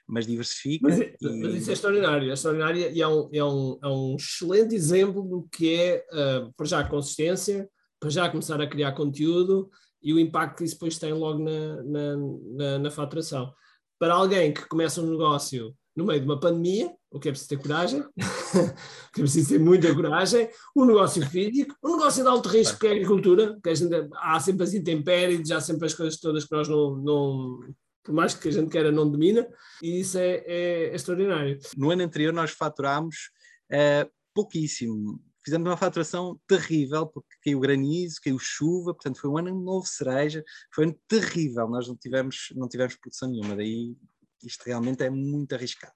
Mas 0.07 0.27
diversifica. 0.27 0.87
Mas, 0.89 0.99
e... 0.99 1.17
mas 1.21 1.55
isso 1.55 1.71
é 1.71 1.73
extraordinário, 1.73 2.31
é 2.31 2.35
extraordinário 2.35 2.81
e 2.93 3.03
é 3.03 3.09
um, 3.09 3.29
é 3.33 3.45
um, 3.45 3.79
é 3.83 3.89
um 3.89 4.17
excelente 4.17 4.75
exemplo 4.75 5.23
do 5.23 5.49
que 5.51 5.75
é, 5.75 6.07
uh, 6.13 6.53
para 6.55 6.67
já, 6.67 6.81
a 6.81 6.89
consistência, 6.89 7.69
para 7.99 8.11
já 8.11 8.29
começar 8.29 8.61
a 8.61 8.69
criar 8.69 8.93
conteúdo 8.93 9.71
e 10.03 10.13
o 10.13 10.19
impacto 10.19 10.59
que 10.59 10.65
isso 10.65 10.75
depois 10.75 10.99
tem 10.99 11.13
logo 11.13 11.39
na, 11.39 11.83
na, 11.83 12.17
na, 12.57 12.79
na 12.79 12.91
faturação. 12.91 13.53
Para 13.99 14.15
alguém 14.15 14.53
que 14.53 14.67
começa 14.69 15.01
um 15.01 15.11
negócio 15.11 15.75
no 15.97 16.05
meio 16.05 16.21
de 16.21 16.27
uma 16.27 16.39
pandemia, 16.39 16.93
o 17.11 17.19
que 17.19 17.29
é 17.29 17.33
preciso 17.33 17.49
ter 17.49 17.59
coragem, 17.59 18.01
o 18.17 19.13
que 19.13 19.21
é 19.21 19.23
preciso 19.23 19.49
ter 19.49 19.59
muita 19.59 19.93
coragem, 19.93 20.49
um 20.77 20.85
negócio 20.85 21.25
físico, 21.29 21.75
um 21.83 21.97
negócio 21.97 22.23
de 22.23 22.29
alto 22.29 22.49
risco 22.49 22.79
que 22.79 22.87
é 22.87 22.91
a 22.91 22.93
agricultura, 22.93 23.59
que 23.63 23.69
a 23.69 23.75
gente, 23.75 23.95
há 24.15 24.39
sempre 24.39 24.63
as 24.63 24.75
intempéries, 24.75 25.51
há 25.51 25.61
sempre 25.61 25.87
as 25.87 25.95
coisas 25.95 26.21
todas 26.21 26.45
que 26.45 26.53
nós 26.55 26.69
não, 26.69 26.97
não 26.97 27.61
por 28.05 28.15
mais 28.15 28.33
que 28.33 28.49
a 28.49 28.53
gente 28.53 28.71
queira, 28.71 28.93
não 28.93 29.11
domina, 29.11 29.47
e 29.83 30.01
isso 30.01 30.17
é, 30.17 30.43
é, 30.47 30.95
extraordinário. 30.95 31.59
No 31.77 31.91
ano 31.91 32.03
anterior 32.03 32.33
nós 32.33 32.53
faturámos 32.53 33.31
uh, 33.71 34.09
pouquíssimo, 34.33 35.21
fizemos 35.49 35.69
uma 35.69 35.77
faturação 35.77 36.39
terrível, 36.47 37.07
porque 37.07 37.37
caiu 37.43 37.61
granizo, 37.61 38.21
caiu 38.23 38.39
chuva, 38.39 38.95
portanto 38.95 39.21
foi 39.21 39.31
um 39.31 39.39
ano 39.39 39.59
novo 39.59 39.87
cereja, 39.87 40.45
foi 40.73 40.85
um 40.85 40.89
ano 40.89 40.99
terrível, 41.09 41.69
nós 41.69 41.89
não 41.89 41.97
tivemos, 41.97 42.53
não 42.55 42.69
tivemos 42.69 42.97
produção 42.97 43.31
nenhuma, 43.31 43.57
daí 43.57 43.97
isto 44.45 44.63
realmente 44.65 45.03
é 45.03 45.11
muito 45.11 45.55
arriscado 45.55 45.95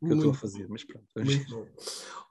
o 0.00 0.06
que 0.06 0.14
muito, 0.14 0.26
eu 0.26 0.32
estou 0.32 0.48
a 0.48 0.50
fazer, 0.50 0.66
mas 0.68 0.84
pronto. 0.84 1.06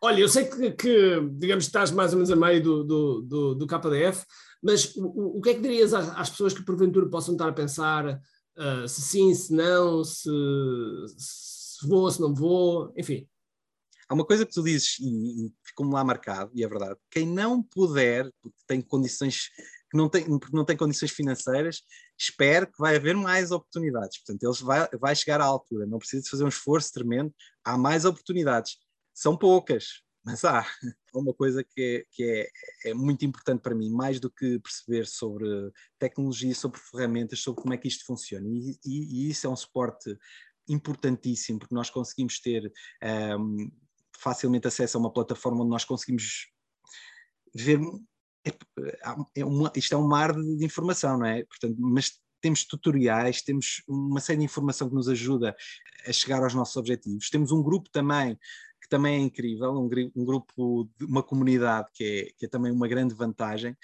Olha, 0.01 0.21
eu 0.21 0.27
sei 0.27 0.45
que, 0.45 0.71
que, 0.71 1.21
digamos, 1.33 1.65
estás 1.65 1.91
mais 1.91 2.11
ou 2.13 2.17
menos 2.17 2.31
a 2.31 2.35
meio 2.35 2.63
do, 2.63 2.83
do, 2.83 3.21
do, 3.21 3.55
do 3.55 3.67
KDF, 3.67 4.25
mas 4.61 4.95
o, 4.95 5.37
o 5.37 5.41
que 5.41 5.51
é 5.51 5.53
que 5.53 5.61
dirias 5.61 5.93
às, 5.93 6.09
às 6.17 6.29
pessoas 6.31 6.53
que 6.53 6.65
porventura 6.65 7.07
possam 7.07 7.35
estar 7.35 7.47
a 7.47 7.53
pensar 7.53 8.19
uh, 8.57 8.87
se 8.87 9.01
sim, 9.01 9.33
se 9.35 9.53
não, 9.53 10.03
se, 10.03 10.29
se 11.15 11.87
vou, 11.87 12.09
se 12.09 12.19
não 12.19 12.33
vou, 12.33 12.91
enfim? 12.97 13.27
Há 14.09 14.15
uma 14.15 14.25
coisa 14.25 14.43
que 14.43 14.51
tu 14.51 14.63
dizes 14.63 14.97
e, 14.99 15.45
e 15.45 15.53
ficou-me 15.63 15.93
lá 15.93 16.03
marcado, 16.03 16.51
e 16.55 16.63
é 16.63 16.67
verdade. 16.67 16.99
Quem 17.11 17.27
não 17.27 17.61
puder, 17.61 18.27
porque 18.41 18.57
tem 18.65 18.81
condições 18.81 19.49
que 19.91 19.97
não 19.97 20.09
tem, 20.09 20.25
porque 20.39 20.55
não 20.55 20.65
tem 20.65 20.75
condições 20.75 21.11
financeiras, 21.11 21.83
espero 22.17 22.65
que 22.65 22.79
vai 22.79 22.95
haver 22.95 23.15
mais 23.15 23.51
oportunidades. 23.51 24.17
Portanto, 24.17 24.43
eles 24.43 24.59
vai, 24.61 24.87
vai 24.99 25.15
chegar 25.15 25.39
à 25.41 25.45
altura, 25.45 25.85
não 25.85 25.99
precisa 25.99 26.23
de 26.23 26.29
fazer 26.29 26.43
um 26.43 26.49
esforço 26.49 26.91
tremendo, 26.91 27.33
há 27.63 27.77
mais 27.77 28.03
oportunidades. 28.03 28.77
São 29.13 29.37
poucas, 29.37 30.01
mas 30.25 30.43
há. 30.43 30.65
Uma 31.13 31.33
coisa 31.33 31.63
que, 31.63 31.81
é, 31.81 32.05
que 32.11 32.23
é, 32.23 32.89
é 32.91 32.93
muito 32.93 33.25
importante 33.25 33.61
para 33.61 33.73
mim, 33.73 33.89
mais 33.89 34.19
do 34.19 34.29
que 34.29 34.59
perceber 34.59 35.07
sobre 35.07 35.47
tecnologia, 35.97 36.53
sobre 36.53 36.79
ferramentas, 36.79 37.39
sobre 37.39 37.61
como 37.61 37.73
é 37.73 37.77
que 37.77 37.87
isto 37.87 38.05
funciona. 38.05 38.47
E, 38.47 38.77
e, 38.85 39.25
e 39.25 39.29
isso 39.29 39.47
é 39.47 39.49
um 39.49 39.55
suporte 39.55 40.15
importantíssimo, 40.67 41.57
porque 41.57 41.73
nós 41.73 41.89
conseguimos 41.89 42.39
ter 42.39 42.71
um, 43.39 43.71
facilmente 44.21 44.67
acesso 44.67 44.97
a 44.97 44.99
uma 44.99 45.11
plataforma 45.11 45.61
onde 45.61 45.69
nós 45.69 45.85
conseguimos 45.85 46.47
ver. 47.53 47.79
É, 48.45 48.51
é 49.35 49.45
uma, 49.45 49.71
isto 49.75 49.93
é 49.93 49.97
um 49.97 50.07
mar 50.07 50.33
de, 50.33 50.63
informação, 50.63 51.17
não 51.17 51.25
é? 51.25 51.43
Portanto, 51.45 51.75
mas 51.79 52.19
temos 52.41 52.63
tutoriais, 52.63 53.41
temos 53.41 53.83
uma 53.87 54.19
série 54.19 54.39
de 54.39 54.45
informação 54.45 54.87
que 54.87 54.95
nos 54.95 55.09
ajuda 55.09 55.55
a 56.07 56.13
chegar 56.13 56.41
aos 56.41 56.53
nossos 56.53 56.77
objetivos. 56.77 57.29
Temos 57.29 57.51
um 57.51 57.61
grupo 57.61 57.89
também 57.91 58.37
que 58.81 58.87
também 58.87 59.15
é 59.15 59.19
incrível, 59.19 59.73
um, 59.73 59.89
um 60.15 60.25
grupo 60.25 60.89
de 60.97 61.05
uma 61.05 61.21
comunidade 61.21 61.89
que 61.93 62.03
é, 62.03 62.31
que 62.37 62.45
é, 62.45 62.49
também 62.49 62.71
uma 62.71 62.87
grande 62.87 63.13
vantagem. 63.13 63.75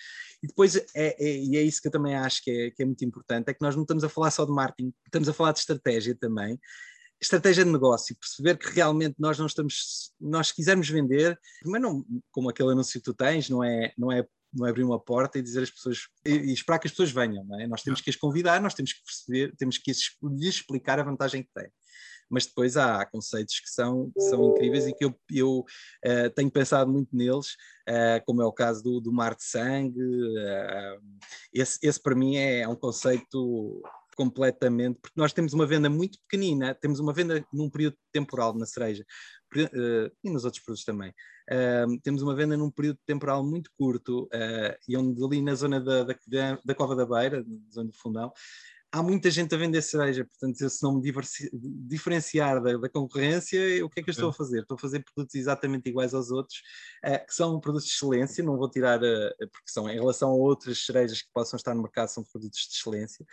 E 0.41 0.47
depois, 0.47 0.75
é, 0.77 0.83
é, 0.95 1.37
e 1.37 1.57
é 1.57 1.61
isso 1.61 1.81
que 1.81 1.87
eu 1.89 1.91
também 1.91 2.15
acho 2.15 2.41
que 2.41 2.49
é, 2.49 2.71
que 2.71 2.81
é 2.81 2.85
muito 2.85 3.03
importante, 3.03 3.49
é 3.49 3.53
que 3.53 3.61
nós 3.61 3.75
não 3.75 3.83
estamos 3.83 4.05
a 4.05 4.09
falar 4.09 4.31
só 4.31 4.45
de 4.45 4.51
marketing, 4.53 4.93
estamos 5.05 5.27
a 5.27 5.33
falar 5.33 5.51
de 5.51 5.59
estratégia 5.59 6.15
também, 6.15 6.57
estratégia 7.21 7.63
de 7.63 7.71
negócio, 7.71 8.15
perceber 8.15 8.57
que 8.57 8.69
realmente 8.69 9.15
nós 9.17 9.37
não 9.37 9.45
estamos, 9.45 10.11
nós 10.19 10.51
quisermos 10.51 10.89
vender, 10.89 11.39
mas 11.63 11.81
não 11.81 12.05
como 12.31 12.49
aquele 12.49 12.71
anúncio 12.71 12.99
que 12.99 13.05
tu 13.05 13.13
tens, 13.13 13.49
não 13.49 13.63
é, 13.63 13.93
não 13.97 14.11
é, 14.11 14.25
não 14.53 14.65
é 14.65 14.69
abrir 14.69 14.83
uma 14.83 14.99
porta 14.99 15.37
e 15.37 15.41
dizer 15.41 15.63
às 15.63 15.71
pessoas 15.71 16.07
e, 16.25 16.53
esperar 16.53 16.79
que 16.79 16.87
as 16.87 16.91
pessoas 16.91 17.11
venham, 17.11 17.45
é? 17.59 17.67
Nós 17.67 17.81
temos 17.81 18.01
que 18.01 18.09
as 18.09 18.15
convidar, 18.15 18.61
nós 18.61 18.73
temos 18.73 18.93
que 18.93 19.03
perceber, 19.03 19.55
temos 19.57 19.77
que 19.77 19.91
lhes 19.91 20.55
explicar 20.55 20.99
a 20.99 21.03
vantagem 21.03 21.43
que 21.43 21.49
tem. 21.53 21.69
Mas 22.27 22.47
depois 22.47 22.75
há 22.75 23.05
conceitos 23.05 23.59
que 23.59 23.69
são, 23.69 24.11
que 24.11 24.21
são 24.21 24.51
incríveis 24.51 24.87
e 24.87 24.93
que 24.93 25.05
eu, 25.05 25.15
eu 25.31 25.59
uh, 25.59 26.29
tenho 26.35 26.49
pensado 26.49 26.91
muito 26.91 27.15
neles, 27.15 27.51
uh, 27.87 28.23
como 28.25 28.41
é 28.41 28.45
o 28.45 28.51
caso 28.51 28.81
do, 28.83 28.99
do 28.99 29.13
mar 29.13 29.35
de 29.35 29.43
sangue. 29.43 30.01
Uh, 30.01 31.01
esse, 31.53 31.77
esse 31.83 32.01
para 32.01 32.15
mim 32.15 32.35
é, 32.35 32.61
é 32.61 32.67
um 32.67 32.75
conceito 32.75 33.83
completamente, 34.15 34.99
porque 35.01 35.19
nós 35.19 35.33
temos 35.33 35.53
uma 35.53 35.65
venda 35.65 35.89
muito 35.89 36.17
pequenina, 36.21 36.73
temos 36.73 36.99
uma 36.99 37.13
venda 37.13 37.45
num 37.53 37.69
período 37.69 37.97
temporal 38.11 38.53
na 38.53 38.65
cereja, 38.65 39.05
uh, 39.55 40.11
e 40.23 40.29
nos 40.29 40.45
outros 40.45 40.63
produtos 40.63 40.85
também. 40.85 41.13
Temos 42.01 42.23
uma 42.23 42.35
venda 42.35 42.57
num 42.57 42.71
período 42.71 42.97
temporal 43.05 43.45
muito 43.45 43.69
curto, 43.77 44.23
uh, 44.23 44.75
e 44.87 44.97
onde 44.97 45.23
ali 45.23 45.41
na 45.41 45.53
zona 45.53 45.79
da, 45.79 46.03
da, 46.03 46.59
da 46.63 46.75
Cova 46.75 46.95
da 46.95 47.05
Beira, 47.05 47.43
na 47.45 47.71
zona 47.71 47.89
do 47.89 47.97
Fundão, 47.97 48.31
há 48.95 49.03
muita 49.03 49.29
gente 49.29 49.53
a 49.53 49.57
vender 49.57 49.81
cereja, 49.81 50.25
portanto, 50.25 50.69
se 50.69 50.81
não 50.83 50.93
me 50.93 51.13
diferenciar 51.85 52.63
da, 52.63 52.77
da, 52.77 52.87
concorrência, 52.87 53.85
o 53.85 53.89
que 53.89 53.99
é 53.99 54.03
que 54.03 54.09
eu 54.09 54.13
estou 54.13 54.29
a 54.29 54.33
fazer? 54.33 54.61
Estou 54.61 54.75
a 54.75 54.79
fazer 54.79 55.03
produtos 55.03 55.35
exatamente 55.35 55.89
iguais 55.89 56.13
aos 56.13 56.31
outros, 56.31 56.61
uh, 57.05 57.25
que 57.25 57.33
são 57.33 57.59
produtos 57.59 57.87
de 57.89 57.93
excelência, 57.93 58.41
não 58.41 58.57
vou 58.57 58.69
tirar, 58.69 59.01
uh, 59.03 59.49
porque 59.51 59.67
são 59.69 59.89
em 59.89 59.95
relação 59.95 60.29
a 60.29 60.35
outras 60.35 60.85
cerejas 60.85 61.21
que 61.21 61.27
possam 61.33 61.57
estar 61.57 61.75
no 61.75 61.81
mercado, 61.81 62.07
são 62.07 62.23
produtos 62.23 62.59
de 62.69 62.75
excelência, 62.77 63.25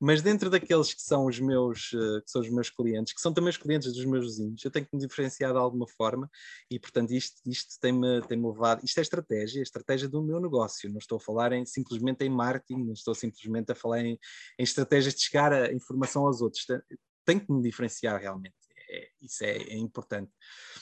mas 0.00 0.20
dentro 0.22 0.50
daqueles 0.50 0.92
que 0.92 1.02
são 1.02 1.26
os 1.26 1.38
meus, 1.38 1.92
uh, 1.92 2.20
que 2.22 2.30
são 2.30 2.40
os 2.42 2.50
meus 2.50 2.70
clientes, 2.70 3.12
que 3.12 3.20
são 3.20 3.32
também 3.32 3.50
os 3.50 3.56
clientes 3.56 3.92
dos 3.92 4.04
meus 4.04 4.26
vizinhos, 4.26 4.64
eu 4.64 4.70
tenho 4.70 4.86
que 4.86 4.96
me 4.96 5.00
diferenciar 5.00 5.52
de 5.52 5.58
alguma 5.58 5.86
forma 5.88 6.28
e, 6.70 6.78
portanto, 6.78 7.12
isto, 7.12 7.40
isto 7.46 7.78
tem-me 7.80 8.20
tem 8.22 8.44
levado, 8.44 8.84
isto 8.84 8.98
é 8.98 9.02
estratégia, 9.02 9.60
é 9.60 9.62
estratégia 9.62 10.08
do 10.08 10.22
meu 10.22 10.40
negócio, 10.40 10.90
não 10.90 10.98
estou 10.98 11.16
a 11.16 11.20
falar 11.20 11.52
em, 11.52 11.64
simplesmente 11.64 12.24
em 12.24 12.28
marketing, 12.28 12.84
não 12.84 12.92
estou 12.92 13.14
simplesmente 13.14 13.72
a 13.72 13.74
falar 13.74 14.00
em, 14.00 14.18
em 14.58 14.62
estratégias 14.62 15.14
de 15.14 15.22
chegar 15.22 15.52
a 15.52 15.72
informação 15.72 16.26
aos 16.26 16.40
outros, 16.40 16.66
tenho 17.24 17.40
que 17.40 17.52
me 17.52 17.62
diferenciar 17.62 18.20
realmente. 18.20 18.54
É, 18.90 19.08
isso 19.20 19.44
é, 19.44 19.56
é, 19.56 19.76
importante. 19.76 20.30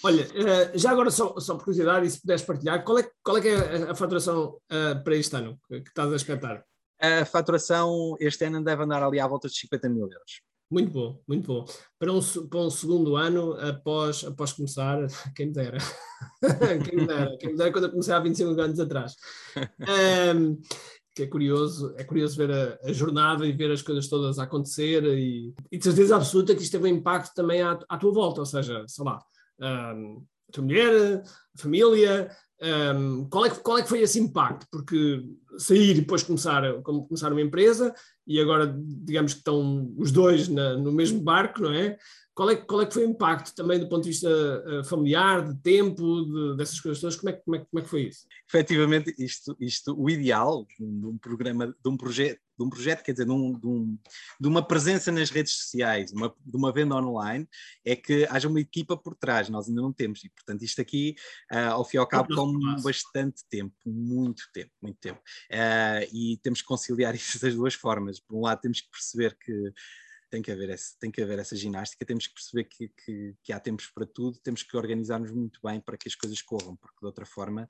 Olha, 0.03 0.25
uh, 0.25 0.79
já 0.79 0.91
agora 0.91 1.11
só, 1.11 1.39
só 1.39 1.55
por 1.55 1.65
curiosidade, 1.65 2.07
e 2.07 2.11
se 2.11 2.21
puderes 2.21 2.43
partilhar, 2.43 2.85
qual 2.85 2.99
é, 2.99 3.11
qual 3.23 3.39
é, 3.39 3.49
é 3.49 3.91
a, 3.91 3.95
faturação 3.95 4.61
uh, 4.71 5.03
para 5.03 5.17
este 5.17 5.35
ano 5.37 5.59
que 5.69 5.89
estás 5.89 6.13
a 6.13 6.17
expectar? 6.17 6.65
A 7.03 7.25
faturação 7.25 8.17
este 8.21 8.45
ano 8.45 8.63
deve 8.63 8.85
andar 8.85 9.03
ali 9.03 9.19
à 9.19 9.27
volta 9.27 9.49
de 9.49 9.57
50 9.57 9.89
mil 9.89 10.03
euros. 10.03 10.41
Muito 10.71 10.91
bom, 10.91 11.21
muito 11.29 11.47
bom. 11.47 11.67
Para 11.99 12.13
um, 12.13 12.21
para 12.49 12.61
um 12.61 12.71
segundo 12.71 13.17
ano, 13.17 13.55
após, 13.61 14.25
após 14.25 14.53
começar, 14.53 14.99
quem 15.37 15.47
me 15.47 15.53
dera. 15.53 15.79
quem 16.89 16.97
me 17.01 17.07
dera, 17.07 17.37
quem 17.39 17.51
me 17.51 17.59
dera 17.59 17.73
quando 17.73 17.85
eu 17.85 17.91
comecei 17.91 18.15
há 18.15 18.21
25 18.21 18.61
anos 18.61 18.81
atrás. 18.81 19.15
Um, 20.35 20.59
que 21.15 21.25
é 21.25 21.27
curioso, 21.27 21.93
é 21.99 22.05
curioso 22.05 22.37
ver 22.37 22.51
a, 22.51 22.89
a, 22.89 22.93
jornada 22.93 23.47
e 23.47 23.53
ver 23.53 23.71
as 23.71 23.83
coisas 23.83 24.09
todas 24.09 24.39
a 24.39 24.45
acontecer 24.45 25.05
e, 25.05 25.53
e 25.71 25.77
de 25.77 25.85
certeza 25.85 26.17
absoluta 26.17 26.55
que 26.55 26.63
isto 26.63 26.73
teve 26.73 26.85
um 26.85 26.97
impacto 26.97 27.35
também 27.35 27.61
à, 27.61 27.79
à 27.87 27.99
tua 27.99 28.13
volta, 28.13 28.41
ou 28.41 28.47
seja, 28.47 28.83
sei 28.87 29.05
lá, 29.05 29.23
um, 29.61 30.25
a 30.49 30.53
tua 30.53 30.65
mulher, 30.65 31.23
a 31.23 31.61
família, 31.61 32.31
um, 32.63 33.27
qual, 33.29 33.47
é 33.47 33.51
que, 33.51 33.61
qual 33.61 33.79
é 33.79 33.83
que 33.83 33.89
foi 33.89 34.01
esse 34.01 34.21
impacto? 34.21 34.67
Porque 34.71 35.25
sair 35.59 35.91
e 35.91 35.95
depois 35.95 36.23
começar, 36.23 36.63
começar 36.83 37.33
uma 37.33 37.43
empresa 37.43 37.93
e 38.27 38.41
agora 38.41 38.73
digamos 38.77 39.33
que 39.33 39.41
estão 39.41 39.93
os 39.97 40.13
dois 40.13 40.49
na, 40.49 40.77
no 40.77 40.93
mesmo 40.93 41.21
barco, 41.21 41.63
não 41.63 41.73
é? 41.73 41.99
Qual 42.35 42.49
é, 42.49 42.57
qual 42.57 42.81
é 42.81 42.87
que 42.87 42.95
foi 42.95 43.05
o 43.05 43.11
impacto 43.11 43.55
também 43.55 43.79
do 43.79 43.89
ponto 43.89 44.05
de 44.05 44.09
vista 44.09 44.29
uh, 44.29 44.83
familiar, 44.85 45.47
de 45.47 45.55
tempo, 45.61 46.25
de, 46.25 46.57
dessas 46.57 46.81
coisas 46.81 47.01
todas? 47.01 47.17
Como 47.17 47.29
é, 47.29 47.33
como, 47.35 47.57
é, 47.57 47.59
como 47.59 47.79
é 47.79 47.83
que 47.83 47.91
foi 47.91 48.03
isso? 48.05 48.27
Efetivamente, 48.49 49.15
isto, 49.19 49.55
isto, 49.61 49.95
o 50.01 50.09
ideal 50.09 50.67
de 50.79 51.07
um 51.07 51.19
programa, 51.19 51.67
de 51.67 51.91
um 51.91 51.97
projeto, 51.97 52.41
de 52.59 52.65
um 52.65 52.71
projeto, 52.71 53.03
quer 53.03 53.13
dizer, 53.13 53.25
de, 53.27 53.33
um, 53.33 53.59
de, 53.59 53.67
um, 53.67 53.99
de 54.41 54.49
uma 54.49 54.67
presença 54.67 55.11
nas 55.11 55.31
redes 55.31 55.55
sociais, 55.55 56.13
uma, 56.13 56.35
de 56.45 56.57
uma 56.57 56.73
venda 56.73 56.95
online, 56.97 57.47
é 57.85 57.97
que 57.97 58.27
haja 58.31 58.49
uma 58.49 58.61
equipa 58.61 58.97
por 58.97 59.15
trás, 59.15 59.49
nós 59.49 59.69
ainda 59.69 59.81
não 59.81 59.93
temos, 59.93 60.23
e 60.25 60.31
portanto 60.31 60.63
isto 60.63 60.81
aqui, 60.81 61.15
uh, 61.53 61.73
ao 61.73 61.85
fim 61.85 61.97
e 61.97 62.01
ao 62.01 62.07
cabo, 62.07 62.35
toma 62.35 62.77
bastante 62.83 63.43
tempo, 63.51 63.75
muito 63.85 64.45
tempo, 64.53 64.71
muito 64.81 64.99
tempo, 65.01 65.21
uh, 65.21 66.09
e 66.13 66.39
temos 66.43 66.61
que 66.61 66.67
conciliar 66.67 67.15
isso 67.17 67.41
das 67.41 67.55
duas 67.55 67.75
formas, 67.75 68.12
por 68.21 68.37
um 68.37 68.43
lado 68.43 68.61
temos 68.61 68.81
que 68.81 68.91
perceber 68.91 69.37
que 69.39 69.73
tem 70.31 70.41
que 70.41 70.51
haver, 70.51 70.71
esse, 70.71 70.99
tem 70.99 71.11
que 71.11 71.21
haver 71.21 71.39
essa 71.39 71.55
ginástica, 71.55 72.07
temos 72.07 72.27
que 72.27 72.33
perceber 72.33 72.65
que, 72.65 72.89
que, 72.89 73.37
que 73.43 73.53
há 73.53 73.61
tempos 73.61 73.89
para 73.89 74.07
tudo, 74.07 74.39
temos 74.39 74.63
que 74.63 74.75
organizar-nos 74.77 75.31
muito 75.31 75.61
bem 75.63 75.79
para 75.79 75.99
que 75.99 76.09
as 76.09 76.15
coisas 76.15 76.41
corram, 76.41 76.75
porque 76.75 77.01
de 77.01 77.07
outra 77.07 77.27
forma 77.27 77.69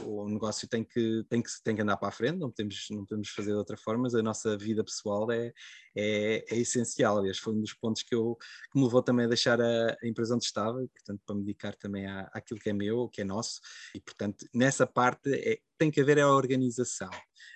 o 0.00 0.28
negócio 0.28 0.68
tem 0.68 0.84
que, 0.84 1.24
tem 1.28 1.42
que, 1.42 1.50
tem 1.62 1.76
que 1.76 1.82
andar 1.82 1.96
para 1.96 2.08
a 2.08 2.12
frente, 2.12 2.38
não 2.38 2.50
podemos, 2.50 2.86
não 2.90 3.04
podemos 3.04 3.28
fazer 3.28 3.50
de 3.50 3.56
outra 3.56 3.76
forma, 3.76 4.04
mas 4.04 4.14
a 4.14 4.22
nossa 4.22 4.56
vida 4.56 4.82
pessoal 4.82 5.30
é, 5.30 5.52
é, 5.94 6.44
é 6.48 6.58
essencial. 6.58 7.18
Aliás, 7.18 7.38
foi 7.38 7.52
um 7.52 7.60
dos 7.60 7.74
pontos 7.74 8.02
que, 8.02 8.14
eu, 8.14 8.36
que 8.72 8.78
me 8.78 8.84
levou 8.84 9.02
também 9.02 9.26
a 9.26 9.28
deixar 9.28 9.60
a, 9.60 9.96
a 10.02 10.06
empresa 10.06 10.34
onde 10.34 10.44
estava, 10.44 10.78
portanto, 10.78 11.20
para 11.26 11.36
me 11.36 11.42
dedicar 11.42 11.74
também 11.76 12.06
à, 12.06 12.30
àquilo 12.32 12.60
que 12.60 12.70
é 12.70 12.72
meu, 12.72 13.08
que 13.08 13.20
é 13.20 13.24
nosso, 13.24 13.60
e 13.94 14.00
portanto, 14.00 14.46
nessa 14.54 14.86
parte 14.86 15.32
é, 15.32 15.58
tem 15.78 15.90
que 15.90 16.00
haver 16.00 16.18
a 16.20 16.32
organização. 16.32 17.10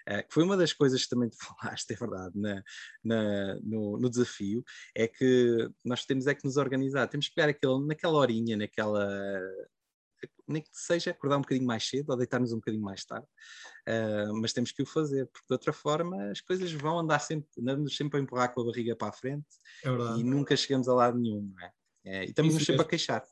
Uh, 0.09 0.23
foi 0.29 0.43
uma 0.43 0.57
das 0.57 0.73
coisas 0.73 1.05
que 1.05 1.09
também 1.09 1.29
te 1.29 1.37
falaste, 1.39 1.91
é 1.93 1.97
verdade, 1.97 2.33
na, 2.39 2.63
na, 3.05 3.55
no, 3.63 3.99
no, 3.99 4.11
desafio, 4.11 4.65
é 4.95 5.07
que 5.07 5.69
nós 5.85 6.05
temos 6.05 6.27
é 6.27 6.35
que 6.35 6.45
nos 6.45 6.57
organizar, 6.57 7.07
temos 7.09 7.29
que 7.29 7.35
pegar 7.35 7.49
aquele, 7.49 7.87
naquela 7.87 8.19
horinha, 8.19 8.57
naquela 8.57 9.07
nem 10.49 10.63
que 10.63 10.69
seja 10.73 11.11
acordar 11.11 11.39
um 11.39 11.43
bocadinho 11.43 11.67
mais 11.67 11.89
cedo 11.89 12.11
ou 12.11 12.17
deitar-nos 12.17 12.53
um 12.53 12.57
bocadinho 12.57 12.83
mais 12.83 13.05
tarde, 13.05 13.27
uh, 13.89 14.35
mas 14.41 14.53
temos 14.53 14.73
que 14.73 14.83
o 14.83 14.87
fazer, 14.87 15.27
porque 15.27 15.47
de 15.49 15.53
outra 15.53 15.73
forma 15.73 16.31
as 16.31 16.41
coisas 16.41 16.73
vão 16.73 16.99
andar 16.99 17.19
sempre, 17.19 17.49
andamos 17.59 17.97
sempre 17.97 18.19
a 18.19 18.23
empurrar 18.23 18.53
com 18.53 18.61
a 18.61 18.65
barriga 18.65 18.97
para 18.97 19.09
a 19.09 19.13
frente 19.13 19.47
é 19.85 19.89
e 20.19 20.25
nunca 20.25 20.57
chegamos 20.57 20.89
a 20.89 20.95
lado 20.95 21.19
nenhum, 21.19 21.53
não 21.55 21.65
é? 21.65 21.73
é 22.05 22.25
e 22.25 22.29
estamos 22.31 22.55
sempre 22.65 22.83
a 22.83 22.85
queixar. 22.85 23.25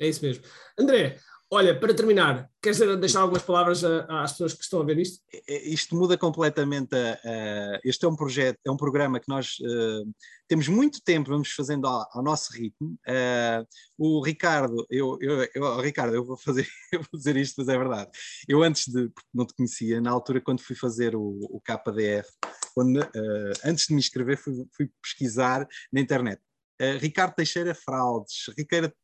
É 0.00 0.08
isso 0.08 0.24
mesmo. 0.24 0.44
André, 0.78 1.18
Olha, 1.54 1.78
para 1.78 1.92
terminar, 1.92 2.48
queres 2.62 2.78
deixar 2.98 3.20
algumas 3.20 3.42
palavras 3.42 3.84
às 3.84 4.32
pessoas 4.32 4.54
que 4.54 4.64
estão 4.64 4.80
a 4.80 4.84
ver 4.84 4.98
isto? 4.98 5.22
É, 5.30 5.54
é, 5.54 5.68
isto 5.68 5.94
muda 5.94 6.16
completamente. 6.16 6.96
A, 6.96 7.12
a, 7.12 7.80
este 7.84 8.06
é 8.06 8.08
um 8.08 8.16
projeto, 8.16 8.58
é 8.64 8.70
um 8.70 8.76
programa 8.78 9.20
que 9.20 9.28
nós 9.28 9.58
uh, 9.60 10.14
temos 10.48 10.66
muito 10.66 11.02
tempo, 11.04 11.28
vamos 11.28 11.50
fazendo 11.50 11.86
ao, 11.86 12.08
ao 12.10 12.22
nosso 12.22 12.54
ritmo. 12.54 12.98
Uh, 13.06 13.66
o 13.98 14.24
Ricardo, 14.24 14.86
eu, 14.88 15.18
eu, 15.20 15.46
eu, 15.54 15.80
Ricardo, 15.82 16.14
eu 16.14 16.24
vou 16.24 16.38
fazer, 16.38 16.66
eu 16.90 17.00
vou 17.00 17.18
dizer 17.18 17.36
isto, 17.36 17.56
mas 17.58 17.68
é 17.68 17.76
verdade. 17.76 18.10
Eu 18.48 18.62
antes 18.62 18.88
de, 18.88 19.12
não 19.34 19.44
te 19.44 19.52
conhecia, 19.52 20.00
na 20.00 20.10
altura 20.10 20.40
quando 20.40 20.62
fui 20.62 20.74
fazer 20.74 21.14
o, 21.14 21.38
o 21.50 21.60
KDF, 21.60 22.30
quando, 22.74 22.96
uh, 22.96 23.52
antes 23.62 23.88
de 23.88 23.92
me 23.92 24.00
inscrever, 24.00 24.38
fui, 24.38 24.54
fui 24.74 24.90
pesquisar 25.02 25.68
na 25.92 26.00
internet 26.00 26.40
uh, 26.82 26.98
Ricardo 26.98 27.34
Teixeira 27.34 27.74
Fraudes, 27.74 28.50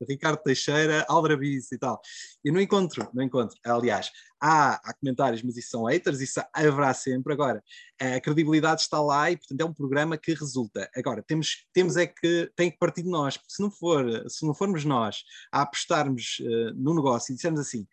Ricardo, 0.09 0.43
Teixeira 0.43 1.07
Aldrabice 1.09 1.75
e 1.75 1.79
tal. 1.79 2.01
Eu 2.45 2.53
não 2.53 2.61
encontro, 2.61 3.09
não 3.15 3.23
encontro. 3.23 3.57
Aliás, 3.65 4.11
há, 4.41 4.75
há 4.75 4.95
comentários, 4.95 5.43
mas 5.43 5.57
isso 5.57 5.71
são 5.71 5.85
haters, 5.85 6.21
isso 6.21 6.41
haverá 6.53 6.93
sempre. 6.95 7.33
Agora, 7.33 7.63
a 8.01 8.21
credibilidade 8.21 8.83
está 8.83 9.01
lá 9.01 9.31
e, 9.31 9.37
portanto, 9.37 9.61
é 9.61 9.65
um 9.65 9.75
programa 9.75 10.19
que 10.19 10.35
resulta. 10.35 10.91
Agora, 10.97 11.23
temos, 11.23 11.67
temos 11.73 11.97
é 11.97 12.07
que, 12.07 12.51
tem 12.57 12.71
que 12.71 12.79
partir 12.79 13.03
de 13.03 13.11
nós, 13.11 13.37
porque 13.37 13.53
se 13.53 13.63
não, 13.63 13.71
for, 13.71 14.29
se 14.29 14.47
não 14.47 14.55
formos 14.55 14.85
nós 14.85 15.23
a 15.53 15.63
apostarmos 15.63 16.39
uh, 16.41 16.75
no 16.75 16.95
negócio 16.95 17.33
e 17.33 17.37
dissermos 17.37 17.61
assim, 17.61 17.87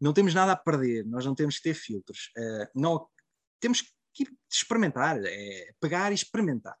não 0.00 0.12
temos 0.12 0.32
nada 0.32 0.52
a 0.52 0.56
perder, 0.56 1.04
nós 1.06 1.24
não 1.26 1.34
temos 1.34 1.56
que 1.56 1.64
ter 1.64 1.74
filtros, 1.74 2.30
uh, 2.38 2.68
não, 2.74 3.06
temos 3.60 3.82
que 4.14 4.26
experimentar, 4.50 5.20
é 5.24 5.72
pegar 5.80 6.10
e 6.10 6.14
experimentar. 6.14 6.76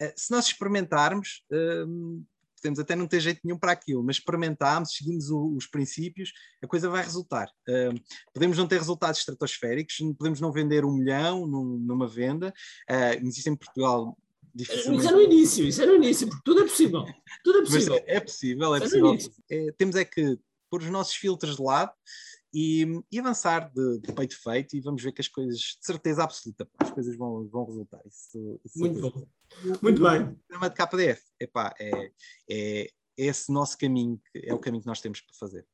Eh, 0.00 0.12
se 0.16 0.30
nós 0.30 0.46
experimentarmos, 0.46 1.44
ehm, 1.52 2.22
podemos 2.56 2.78
até 2.78 2.96
não 2.96 3.06
ter 3.06 3.20
jeito 3.20 3.40
nenhum 3.44 3.58
para 3.58 3.72
aquilo, 3.72 4.02
mas 4.02 4.16
experimentarmos, 4.16 4.94
seguimos 4.94 5.30
os 5.30 5.66
princípios, 5.66 6.32
a 6.62 6.66
coisa 6.66 6.88
vai 6.88 7.02
resultar. 7.02 7.50
Ehm, 7.68 7.96
podemos 8.32 8.56
não 8.56 8.66
ter 8.66 8.78
resultados 8.78 9.20
estratosféricos, 9.20 9.96
podemos 10.18 10.40
não 10.40 10.52
vender 10.52 10.84
um 10.84 10.92
milhão 10.92 11.46
numa 11.46 12.08
venda, 12.08 12.52
eh, 12.88 13.20
mas 13.20 13.36
isso 13.36 13.48
em 13.48 13.56
Portugal 13.56 14.16
Dificilmente... 14.54 15.00
Isso 15.00 15.08
é 15.08 15.12
no 15.12 15.20
início, 15.20 15.66
isso 15.66 15.82
é 15.82 15.86
no 15.86 15.94
início, 15.96 16.28
porque 16.28 16.42
tudo 16.44 16.60
é 16.60 16.62
possível. 16.62 17.04
Tudo 17.42 17.58
é 17.58 17.62
possível. 17.62 18.04
é 18.06 18.20
possível, 18.20 18.74
é, 18.74 18.78
é 18.78 18.80
possível. 18.80 19.18
É, 19.50 19.72
temos 19.76 19.96
é 19.96 20.04
que 20.04 20.38
pôr 20.70 20.80
os 20.80 20.90
nossos 20.90 21.16
filtros 21.16 21.56
de 21.56 21.62
lado 21.62 21.90
e, 22.54 23.02
e, 23.10 23.18
avançar 23.18 23.70
de, 23.74 23.98
de, 23.98 24.12
peito 24.12 24.40
feito 24.40 24.76
e 24.76 24.80
vamos 24.80 25.02
ver 25.02 25.10
que 25.10 25.20
as 25.20 25.26
coisas, 25.26 25.58
de 25.58 25.78
certeza 25.80 26.22
absoluta, 26.22 26.68
as 26.78 26.90
coisas 26.90 27.16
vão, 27.16 27.48
vão 27.48 27.66
resultar. 27.66 28.00
Isso, 28.06 28.60
isso 28.64 28.78
Muito 28.78 29.00
bom. 29.00 29.26
Muito 29.82 30.02
bem. 30.02 30.22
O 30.22 30.36
programa 30.46 30.70
de 30.70 30.74
KDF 30.74 31.22
epá, 31.40 31.74
é, 31.80 32.10
é 32.48 32.86
esse 33.16 33.52
nosso 33.52 33.76
caminho, 33.76 34.20
é 34.34 34.54
o 34.54 34.58
caminho 34.58 34.82
que 34.82 34.86
nós 34.86 35.00
temos 35.00 35.20
para 35.20 35.34
fazer. 35.36 35.66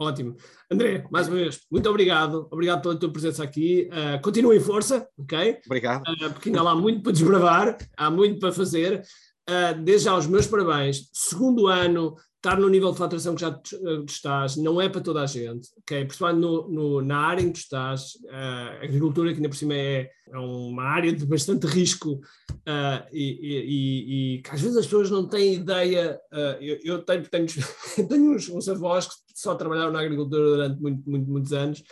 Ótimo. 0.00 0.36
André, 0.70 1.04
mais 1.10 1.26
uma 1.26 1.36
vez, 1.36 1.60
muito 1.68 1.88
obrigado. 1.88 2.46
Obrigado 2.52 2.82
pela 2.82 2.96
tua 2.96 3.10
presença 3.10 3.42
aqui. 3.42 3.90
Uh, 3.90 4.22
continua 4.22 4.54
em 4.54 4.60
força, 4.60 5.08
ok? 5.18 5.60
Obrigado. 5.66 6.02
Uh, 6.02 6.32
porque 6.32 6.50
ainda 6.50 6.60
há 6.60 6.76
muito 6.76 7.02
para 7.02 7.12
desbravar, 7.12 7.78
há 7.96 8.10
muito 8.10 8.38
para 8.38 8.52
fazer. 8.52 9.02
Uh, 9.48 9.82
desde 9.82 10.04
já 10.04 10.14
os 10.14 10.26
meus 10.26 10.46
parabéns. 10.46 11.08
Segundo 11.12 11.66
ano, 11.66 12.14
estar 12.38 12.58
no 12.58 12.68
nível 12.68 12.92
de 12.92 12.98
faturação 12.98 13.34
que 13.34 13.40
já 13.40 13.50
tu, 13.50 13.76
uh, 13.76 14.04
estás 14.04 14.56
não 14.56 14.80
é 14.80 14.88
para 14.88 15.00
toda 15.00 15.22
a 15.22 15.26
gente, 15.26 15.68
ok? 15.78 16.04
Principalmente 16.04 16.40
no, 16.40 16.68
no, 16.68 17.02
na 17.02 17.18
área 17.18 17.42
em 17.42 17.48
que 17.48 17.58
tu 17.58 17.62
estás, 17.62 18.14
uh, 18.26 18.80
a 18.80 18.84
agricultura, 18.84 19.30
que 19.30 19.36
ainda 19.36 19.48
por 19.48 19.56
cima 19.56 19.74
é, 19.74 20.08
é 20.30 20.38
uma 20.38 20.84
área 20.84 21.12
de 21.12 21.26
bastante 21.26 21.66
risco 21.66 22.12
uh, 22.12 23.06
e, 23.12 23.40
e, 23.42 24.36
e, 24.36 24.42
que 24.42 24.50
às 24.50 24.60
vezes 24.60 24.76
as 24.76 24.86
pessoas 24.86 25.10
não 25.10 25.26
têm 25.28 25.54
ideia. 25.54 26.18
eu, 26.60 26.78
eu, 26.84 27.02
tenho, 27.02 27.28
tenho, 27.28 27.46
tenho 28.08 28.30
uns, 28.32 28.48
uns, 28.48 28.68
avós 28.68 29.08
que 29.08 29.14
só 29.34 29.56
trabalharam 29.56 29.92
na 29.92 30.00
agricultura 30.00 30.44
durante 30.44 30.80
muito, 30.80 31.10
muito, 31.10 31.28
muitos 31.28 31.52
anos. 31.52 31.82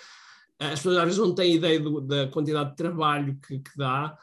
as 0.60 0.78
pessoas 0.78 0.98
às 0.98 1.04
vezes 1.04 1.18
não 1.18 1.34
têm 1.34 1.56
ideia 1.56 1.80
do, 1.80 2.00
da 2.00 2.28
quantidade 2.28 2.70
de 2.70 2.76
trabalho 2.76 3.36
que, 3.46 3.58
que 3.58 3.76
dá 3.76 4.16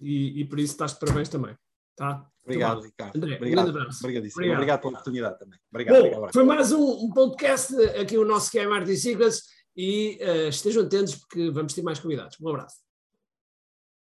e, 0.00 0.40
e 0.40 0.44
por 0.44 0.58
isso 0.58 0.72
estás 0.72 0.94
de 0.94 0.98
parabéns 0.98 1.28
também. 1.28 1.56
Tá? 1.96 2.24
Obrigado, 2.48 2.80
Ricardo. 2.80 3.16
André, 3.16 3.36
obrigado. 3.36 3.66
Um 3.66 3.70
abraço. 3.70 3.98
Obrigadíssimo. 4.00 4.40
Obrigado. 4.40 4.56
obrigado 4.56 4.80
pela 4.80 4.92
oportunidade 4.92 5.38
também. 5.38 5.58
Obrigado. 5.70 5.94
Bom, 5.94 6.06
obrigado. 6.06 6.32
Foi 6.32 6.44
mais 6.44 6.72
um, 6.72 7.04
um, 7.04 7.10
podcast 7.10 7.74
aqui 8.00 8.16
o 8.16 8.24
nosso 8.24 8.50
que 8.50 8.58
é 8.58 8.66
Martin 8.66 8.96
Secrets 8.96 9.42
e 9.76 10.18
uh, 10.22 10.48
estejam 10.48 10.82
atentos 10.82 11.14
porque 11.14 11.50
vamos 11.50 11.74
ter 11.74 11.82
mais 11.82 12.00
convidados. 12.00 12.36
Um 12.40 12.48
abraço. 12.48 12.87